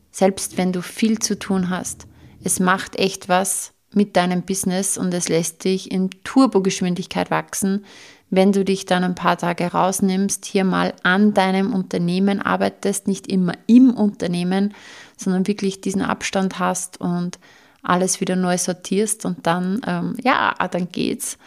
[0.10, 2.08] selbst wenn du viel zu tun hast,
[2.44, 7.84] es macht echt was mit deinem Business und es lässt dich in Turbogeschwindigkeit wachsen,
[8.30, 13.28] wenn du dich dann ein paar Tage rausnimmst, hier mal an deinem Unternehmen arbeitest, nicht
[13.28, 14.74] immer im Unternehmen,
[15.18, 17.40] sondern wirklich diesen Abstand hast und
[17.82, 21.38] alles wieder neu sortierst und dann, ähm, ja, dann geht's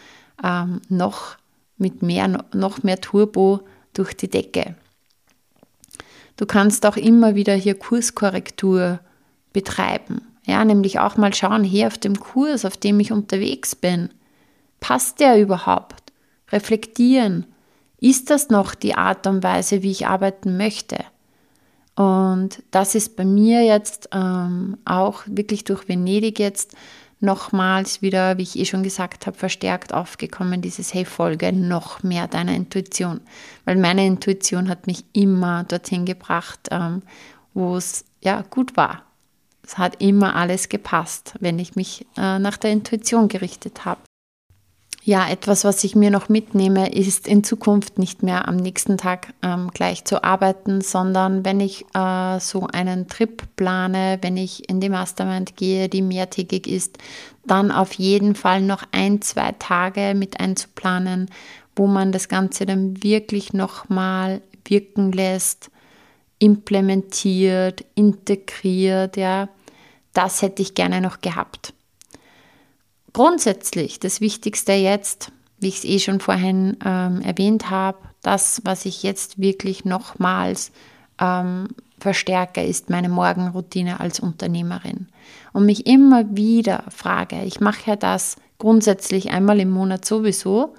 [0.43, 1.37] ähm, noch
[1.77, 3.61] mit mehr, noch mehr Turbo
[3.93, 4.75] durch die Decke.
[6.37, 9.01] Du kannst auch immer wieder hier Kurskorrektur
[9.53, 10.30] betreiben.
[10.51, 14.09] Ja, nämlich auch mal schauen, hier auf dem Kurs, auf dem ich unterwegs bin,
[14.81, 16.13] passt der überhaupt?
[16.51, 17.47] Reflektieren.
[18.01, 20.97] Ist das noch die Art und Weise, wie ich arbeiten möchte?
[21.95, 26.75] Und das ist bei mir jetzt ähm, auch wirklich durch Venedig jetzt
[27.21, 32.27] nochmals wieder, wie ich eh schon gesagt habe, verstärkt aufgekommen, dieses Hey, folge noch mehr
[32.27, 33.21] deiner Intuition.
[33.65, 37.03] Weil meine Intuition hat mich immer dorthin gebracht, ähm,
[37.55, 39.05] wo es ja gut war.
[39.71, 44.01] Es hat immer alles gepasst, wenn ich mich äh, nach der Intuition gerichtet habe.
[45.05, 49.33] Ja, etwas, was ich mir noch mitnehme, ist in Zukunft nicht mehr am nächsten Tag
[49.43, 54.81] ähm, gleich zu arbeiten, sondern wenn ich äh, so einen Trip plane, wenn ich in
[54.81, 56.99] die Mastermind gehe, die mehrtägig ist,
[57.47, 61.31] dann auf jeden Fall noch ein, zwei Tage mit einzuplanen,
[61.77, 65.71] wo man das Ganze dann wirklich nochmal wirken lässt,
[66.41, 69.49] implementiert, integriert, ja.
[70.13, 71.73] Das hätte ich gerne noch gehabt.
[73.13, 78.85] Grundsätzlich das Wichtigste jetzt, wie ich es eh schon vorhin ähm, erwähnt habe, das, was
[78.85, 80.73] ich jetzt wirklich nochmals
[81.21, 85.09] ähm, verstärke, ist meine Morgenroutine als Unternehmerin.
[85.53, 90.75] Und mich immer wieder frage, ich mache ja das grundsätzlich einmal im Monat sowieso,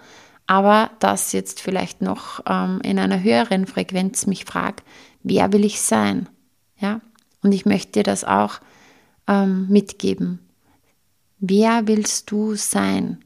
[0.47, 4.83] aber das jetzt vielleicht noch ähm, in einer höheren Frequenz mich frage,
[5.23, 6.29] wer will ich sein?
[6.79, 7.01] Ja,
[7.43, 8.59] und ich möchte dir das auch
[9.31, 10.39] ähm, mitgeben.
[11.39, 13.23] Wer willst du sein?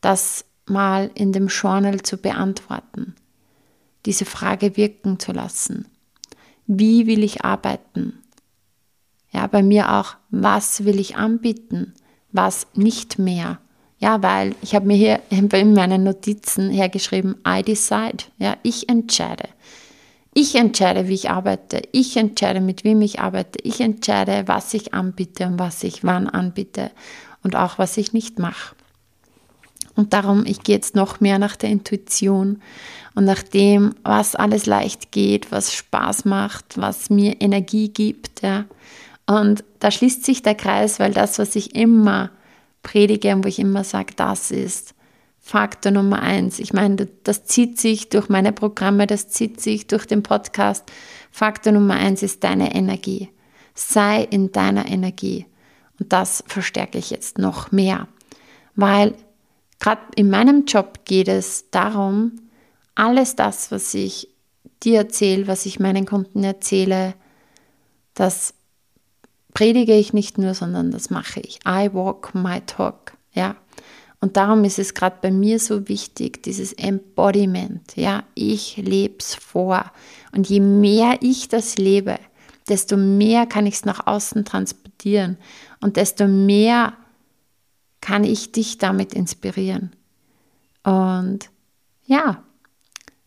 [0.00, 3.14] Das mal in dem Journal zu beantworten,
[4.04, 5.86] diese Frage wirken zu lassen.
[6.66, 8.18] Wie will ich arbeiten?
[9.30, 11.94] Ja, bei mir auch, was will ich anbieten?
[12.32, 13.58] Was nicht mehr?
[13.98, 18.24] Ja, weil ich habe mir hier in meinen Notizen hergeschrieben, I decide.
[18.38, 19.48] Ja, ich entscheide.
[20.40, 21.82] Ich entscheide, wie ich arbeite.
[21.90, 23.58] Ich entscheide, mit wem ich arbeite.
[23.64, 26.92] Ich entscheide, was ich anbiete und was ich wann anbiete
[27.42, 28.76] und auch was ich nicht mache.
[29.96, 32.62] Und darum, ich gehe jetzt noch mehr nach der Intuition
[33.16, 38.42] und nach dem, was alles leicht geht, was Spaß macht, was mir Energie gibt.
[38.42, 38.66] Ja.
[39.26, 42.30] Und da schließt sich der Kreis, weil das, was ich immer
[42.84, 44.94] predige und wo ich immer sage, das ist
[45.48, 46.58] Faktor Nummer eins.
[46.58, 50.84] Ich meine, das zieht sich durch meine Programme, das zieht sich durch den Podcast.
[51.30, 53.30] Faktor Nummer eins ist deine Energie.
[53.74, 55.46] Sei in deiner Energie.
[55.98, 58.08] Und das verstärke ich jetzt noch mehr,
[58.74, 59.14] weil
[59.80, 62.42] gerade in meinem Job geht es darum,
[62.94, 64.28] alles das, was ich
[64.82, 67.14] dir erzähle, was ich meinen Kunden erzähle,
[68.12, 68.52] das
[69.54, 71.58] predige ich nicht nur, sondern das mache ich.
[71.66, 73.14] I walk my talk.
[73.32, 73.56] Ja,
[74.20, 77.96] und darum ist es gerade bei mir so wichtig, dieses Embodiment.
[77.96, 79.92] Ja, ich lebe es vor.
[80.32, 82.18] Und je mehr ich das lebe,
[82.68, 85.38] desto mehr kann ich es nach außen transportieren
[85.80, 86.94] und desto mehr
[88.00, 89.92] kann ich dich damit inspirieren.
[90.82, 91.48] Und
[92.06, 92.42] ja,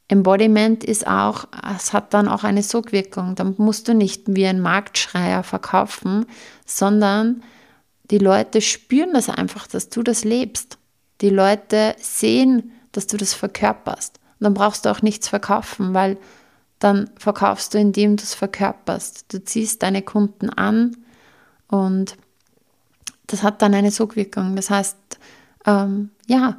[0.08, 3.36] Embodiment ist auch, es hat dann auch eine Sogwirkung.
[3.36, 6.26] Da musst du nicht wie ein Marktschreier verkaufen,
[6.66, 7.44] sondern
[8.10, 10.78] die Leute spüren das einfach, dass du das lebst.
[11.22, 14.19] Die Leute sehen, dass du das verkörperst.
[14.39, 16.17] Und dann brauchst du auch nichts verkaufen, weil
[16.80, 19.32] dann verkaufst du, indem du es verkörperst.
[19.32, 20.97] Du ziehst deine Kunden an
[21.67, 22.17] und
[23.28, 24.55] das hat dann eine Sogwirkung.
[24.55, 24.97] Das heißt,
[25.65, 26.57] ähm, ja,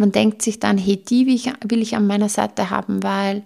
[0.00, 3.44] Man denkt sich dann, hey, die will ich, will ich an meiner Seite haben, weil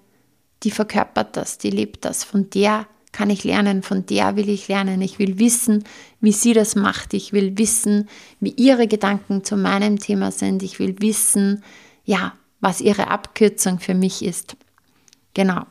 [0.63, 2.23] die verkörpert das, die lebt das.
[2.23, 5.01] Von der kann ich lernen, von der will ich lernen.
[5.01, 5.85] Ich will wissen,
[6.21, 7.15] wie sie das macht.
[7.15, 8.09] Ich will wissen,
[8.41, 10.65] wie ihre Gedanken zu meinem Thema sind.
[10.65, 11.63] Ich will wissen,
[12.05, 14.57] ja, was ihre Abkürzung für mich ist.
[15.33, 15.63] Genau.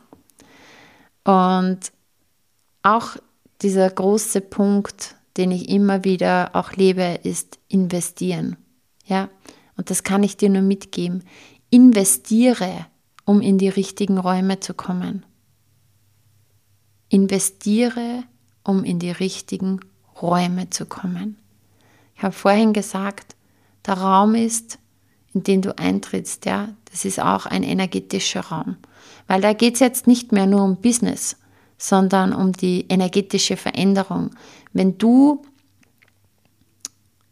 [1.24, 1.80] Und
[2.82, 3.16] auch
[3.60, 8.56] dieser große Punkt, den ich immer wieder auch lebe, ist investieren.
[9.04, 9.28] Ja,
[9.76, 11.24] und das kann ich dir nur mitgeben.
[11.68, 12.86] Investiere,
[13.26, 15.26] um in die richtigen Räume zu kommen.
[17.14, 18.24] Investiere,
[18.64, 19.78] um in die richtigen
[20.20, 21.36] Räume zu kommen.
[22.16, 23.36] Ich habe vorhin gesagt,
[23.86, 24.80] der Raum ist,
[25.32, 28.78] in den du eintrittst, ja, das ist auch ein energetischer Raum.
[29.28, 31.36] Weil da geht es jetzt nicht mehr nur um Business,
[31.78, 34.30] sondern um die energetische Veränderung.
[34.72, 35.42] Wenn du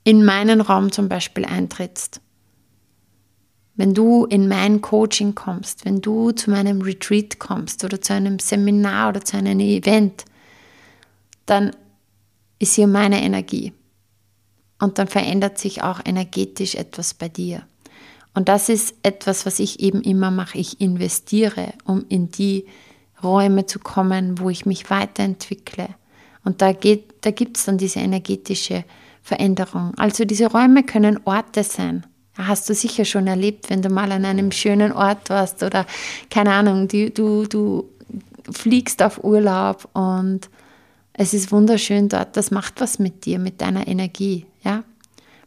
[0.05, 2.21] in meinen Raum zum Beispiel eintrittst,
[3.75, 8.39] wenn du in mein Coaching kommst, wenn du zu meinem Retreat kommst oder zu einem
[8.39, 10.25] Seminar oder zu einem Event,
[11.47, 11.75] dann
[12.59, 13.73] ist hier meine Energie.
[14.79, 17.63] Und dann verändert sich auch energetisch etwas bei dir.
[18.35, 20.59] Und das ist etwas, was ich eben immer mache.
[20.59, 22.67] Ich investiere, um in die
[23.23, 25.89] Räume zu kommen, wo ich mich weiterentwickle.
[26.45, 28.85] Und da, da gibt es dann diese energetische
[29.23, 29.93] Veränderung.
[29.97, 32.05] Also diese Räume können Orte sein.
[32.37, 35.87] Hast du sicher schon erlebt, wenn du mal an einem schönen Ort warst oder
[36.31, 37.89] keine Ahnung, du, du
[38.51, 40.49] fliegst auf Urlaub und
[41.13, 42.37] es ist wunderschön dort.
[42.37, 44.47] Das macht was mit dir, mit deiner Energie.
[44.63, 44.85] Ja?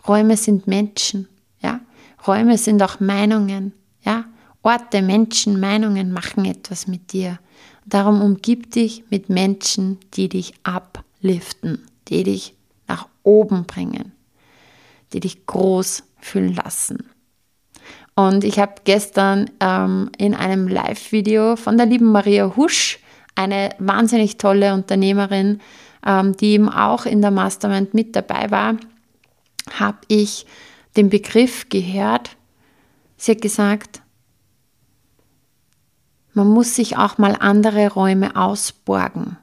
[0.07, 1.27] Räume sind Menschen.
[1.61, 1.81] Ja?
[2.27, 3.73] Räume sind auch Meinungen,
[4.03, 4.25] ja.
[4.61, 7.37] Orte, Menschen, Meinungen machen etwas mit dir.
[7.85, 12.55] Darum umgib dich mit Menschen, die dich abliften, die dich
[12.87, 14.11] nach oben bringen,
[15.13, 17.09] die dich groß fühlen lassen.
[18.15, 22.99] Und ich habe gestern ähm, in einem Live-Video von der lieben Maria Husch,
[23.35, 25.59] eine wahnsinnig tolle Unternehmerin,
[26.05, 28.77] ähm, die eben auch in der Mastermind mit dabei war,
[29.77, 30.45] habe ich
[30.95, 32.37] den Begriff gehört.
[33.17, 34.01] Sie hat gesagt,
[36.33, 39.37] man muss sich auch mal andere Räume ausborgen.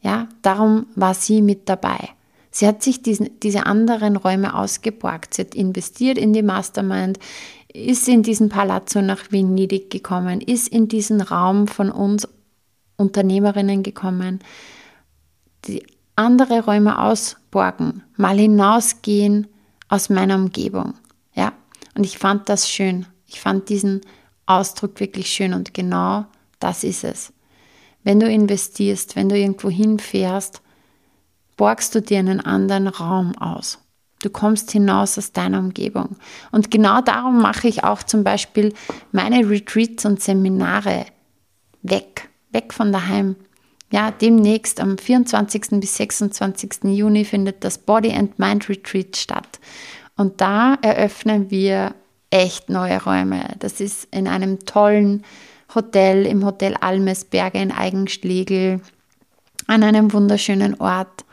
[0.00, 2.15] Ja, darum war sie mit dabei.
[2.56, 5.34] Sie hat sich diesen, diese anderen Räume ausgeborgt.
[5.34, 7.18] Sie hat investiert in die Mastermind,
[7.70, 12.26] ist in diesen Palazzo nach Venedig gekommen, ist in diesen Raum von uns
[12.96, 14.38] Unternehmerinnen gekommen.
[15.66, 15.84] Die
[16.14, 19.48] andere Räume ausborgen, mal hinausgehen,
[19.90, 20.94] aus meiner Umgebung.
[21.34, 21.52] Ja,
[21.94, 23.04] und ich fand das schön.
[23.26, 24.00] Ich fand diesen
[24.46, 26.24] Ausdruck wirklich schön und genau
[26.58, 27.34] das ist es.
[28.02, 30.62] Wenn du investierst, wenn du irgendwo hinfährst,
[31.56, 33.78] borgst du dir einen anderen Raum aus.
[34.22, 36.16] Du kommst hinaus aus deiner Umgebung.
[36.50, 38.72] Und genau darum mache ich auch zum Beispiel
[39.12, 41.06] meine Retreats und Seminare
[41.82, 43.36] weg, weg von daheim.
[43.92, 45.80] Ja, demnächst am 24.
[45.80, 46.84] bis 26.
[46.84, 49.60] Juni findet das Body and Mind Retreat statt.
[50.16, 51.94] Und da eröffnen wir
[52.30, 53.54] echt neue Räume.
[53.58, 55.24] Das ist in einem tollen
[55.74, 58.80] Hotel, im Hotel Almesberge in Eigenschlegel,
[59.66, 61.25] an einem wunderschönen Ort,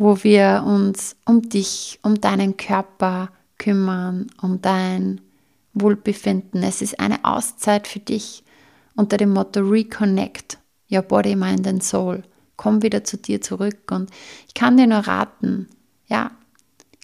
[0.00, 3.28] wo wir uns um dich, um deinen Körper
[3.58, 5.20] kümmern, um dein
[5.74, 6.62] Wohlbefinden.
[6.62, 8.42] Es ist eine Auszeit für dich
[8.96, 10.56] unter dem Motto Reconnect
[10.90, 12.22] your body, mind and soul.
[12.56, 14.10] Komm wieder zu dir zurück und
[14.48, 15.68] ich kann dir nur raten,
[16.06, 16.30] ja,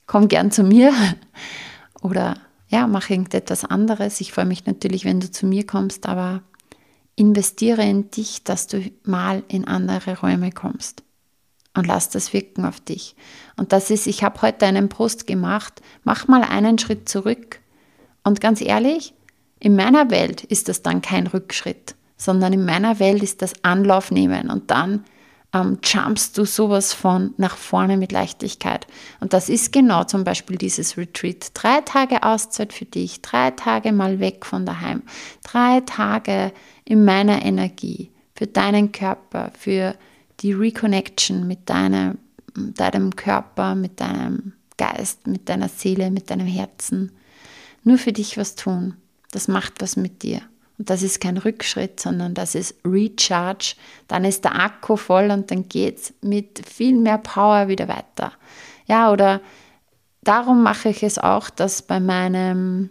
[0.06, 0.90] komm gern zu mir
[2.00, 2.38] oder
[2.68, 4.22] ja, mach irgendetwas anderes.
[4.22, 6.42] Ich freue mich natürlich, wenn du zu mir kommst, aber
[7.14, 11.05] investiere in dich, dass du mal in andere Räume kommst
[11.76, 13.14] und lass das wirken auf dich.
[13.56, 17.60] Und das ist, ich habe heute einen Post gemacht, mach mal einen Schritt zurück.
[18.24, 19.14] Und ganz ehrlich,
[19.60, 24.10] in meiner Welt ist das dann kein Rückschritt sondern in meiner Welt ist das Anlauf
[24.10, 25.04] nehmen und dann
[25.52, 28.86] ähm, jumpst du sowas von nach vorne mit Leichtigkeit.
[29.20, 31.50] Und das ist genau zum Beispiel dieses Retreat.
[31.54, 35.02] Drei Tage Auszeit für dich, drei Tage mal weg von daheim,
[35.44, 36.52] drei Tage
[36.84, 39.94] in meiner Energie, für deinen Körper, für
[40.40, 42.18] die Reconnection mit deinem,
[42.54, 47.12] deinem Körper, mit deinem Geist, mit deiner Seele, mit deinem Herzen.
[47.82, 48.94] Nur für dich was tun.
[49.30, 50.42] Das macht was mit dir.
[50.78, 53.76] Und das ist kein Rückschritt, sondern das ist Recharge.
[54.08, 58.32] Dann ist der Akku voll und dann geht es mit viel mehr Power wieder weiter.
[58.86, 59.40] Ja, oder
[60.22, 62.90] darum mache ich es auch, dass bei meinem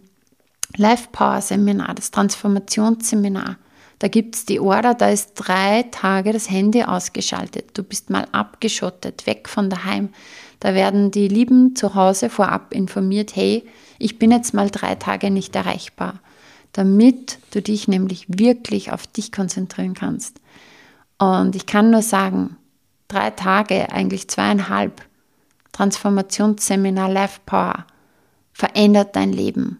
[0.76, 3.56] Life Power Seminar, das Transformationsseminar,
[3.98, 7.70] Da gibt es die Order, da ist drei Tage das Handy ausgeschaltet.
[7.74, 10.10] Du bist mal abgeschottet, weg von daheim.
[10.60, 13.64] Da werden die Lieben zu Hause vorab informiert, hey,
[13.98, 16.20] ich bin jetzt mal drei Tage nicht erreichbar,
[16.72, 20.40] damit du dich nämlich wirklich auf dich konzentrieren kannst.
[21.18, 22.56] Und ich kann nur sagen,
[23.08, 25.02] drei Tage, eigentlich zweieinhalb,
[25.72, 27.86] Transformationsseminar Life Power
[28.52, 29.78] verändert dein Leben.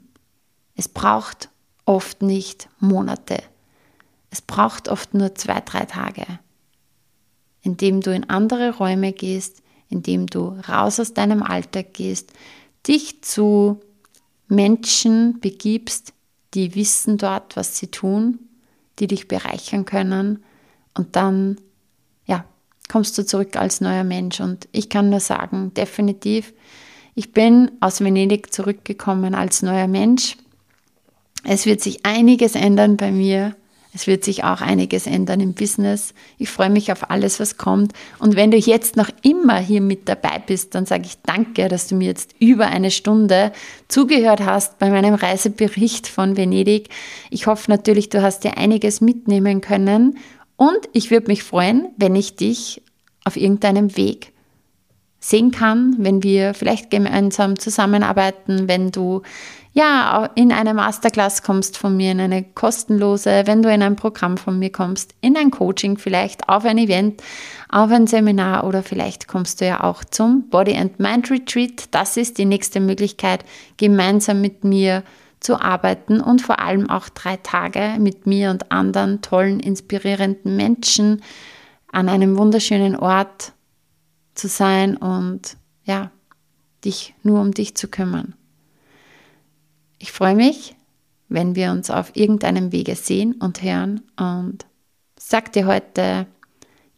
[0.75, 1.49] Es braucht
[1.87, 3.43] oft nicht Monate.
[4.37, 6.27] Es braucht oft nur zwei, drei Tage,
[7.63, 12.35] indem du in andere Räume gehst, indem du raus aus deinem Alltag gehst,
[12.87, 13.81] dich zu
[14.47, 16.13] Menschen begibst,
[16.53, 18.41] die wissen dort, was sie tun,
[18.99, 20.45] die dich bereichern können
[20.93, 21.57] und dann
[22.27, 22.45] ja,
[22.91, 26.53] kommst du zurück als neuer Mensch und ich kann nur sagen, definitiv
[27.15, 30.37] ich bin aus Venedig zurückgekommen als neuer Mensch.
[31.45, 33.57] Es wird sich einiges ändern bei mir.
[33.97, 36.13] Es wird sich auch einiges ändern im Business.
[36.37, 37.95] Ich freue mich auf alles, was kommt.
[38.19, 41.89] Und wenn du jetzt noch immer hier mit dabei bist, dann sage ich danke, dass
[41.89, 43.53] du mir jetzt über eine Stunde
[43.89, 46.91] zugehört hast bei meinem Reisebericht von Venedig.
[47.31, 50.19] Ich hoffe natürlich, du hast dir einiges mitnehmen können.
[50.57, 52.83] Und ich würde mich freuen, wenn ich dich
[53.25, 54.35] auf irgendeinem Weg
[55.19, 59.23] sehen kann, wenn wir vielleicht gemeinsam zusammenarbeiten, wenn du
[59.73, 64.39] ja in eine Masterclass kommst von mir, in eine kostenlose, wenn du in ein Programm
[64.39, 67.23] von mir kommst, in ein Coaching vielleicht, auf ein Event,
[67.69, 71.89] auf ein Seminar oder vielleicht kommst du ja auch zum Body and Mind Retreat.
[71.91, 73.45] Das ist die nächste Möglichkeit,
[73.77, 75.03] gemeinsam mit mir
[75.41, 81.23] zu arbeiten und vor allem auch drei Tage mit mir und anderen tollen, inspirierenden Menschen
[81.93, 83.53] an einem wunderschönen Ort
[84.39, 86.11] zu sein und ja,
[86.85, 88.35] dich nur um dich zu kümmern.
[89.99, 90.77] Ich freue mich,
[91.29, 94.67] wenn wir uns auf irgendeinem Wege sehen und hören und
[95.19, 96.27] sag dir heute,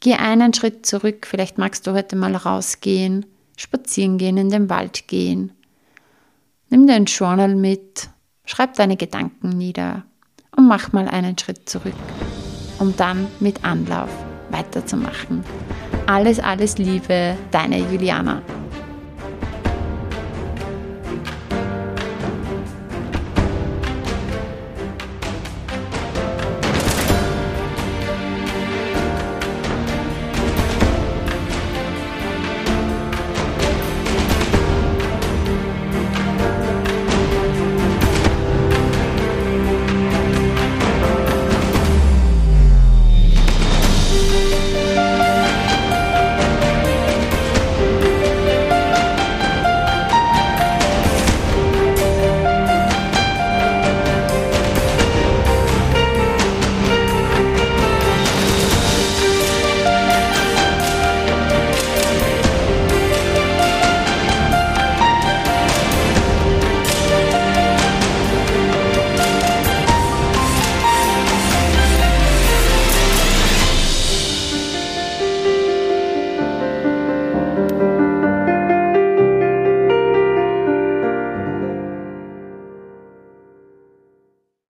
[0.01, 3.25] geh einen Schritt zurück, vielleicht magst du heute mal rausgehen,
[3.57, 5.53] spazieren gehen, in den Wald gehen.
[6.71, 8.11] Nimm dein Journal mit,
[8.45, 10.05] schreib deine Gedanken nieder
[10.57, 11.95] und mach mal einen Schritt zurück,
[12.79, 14.11] um dann mit Anlauf
[14.51, 15.43] weiterzumachen.
[16.07, 18.43] Alles, alles Liebe, deine Juliana.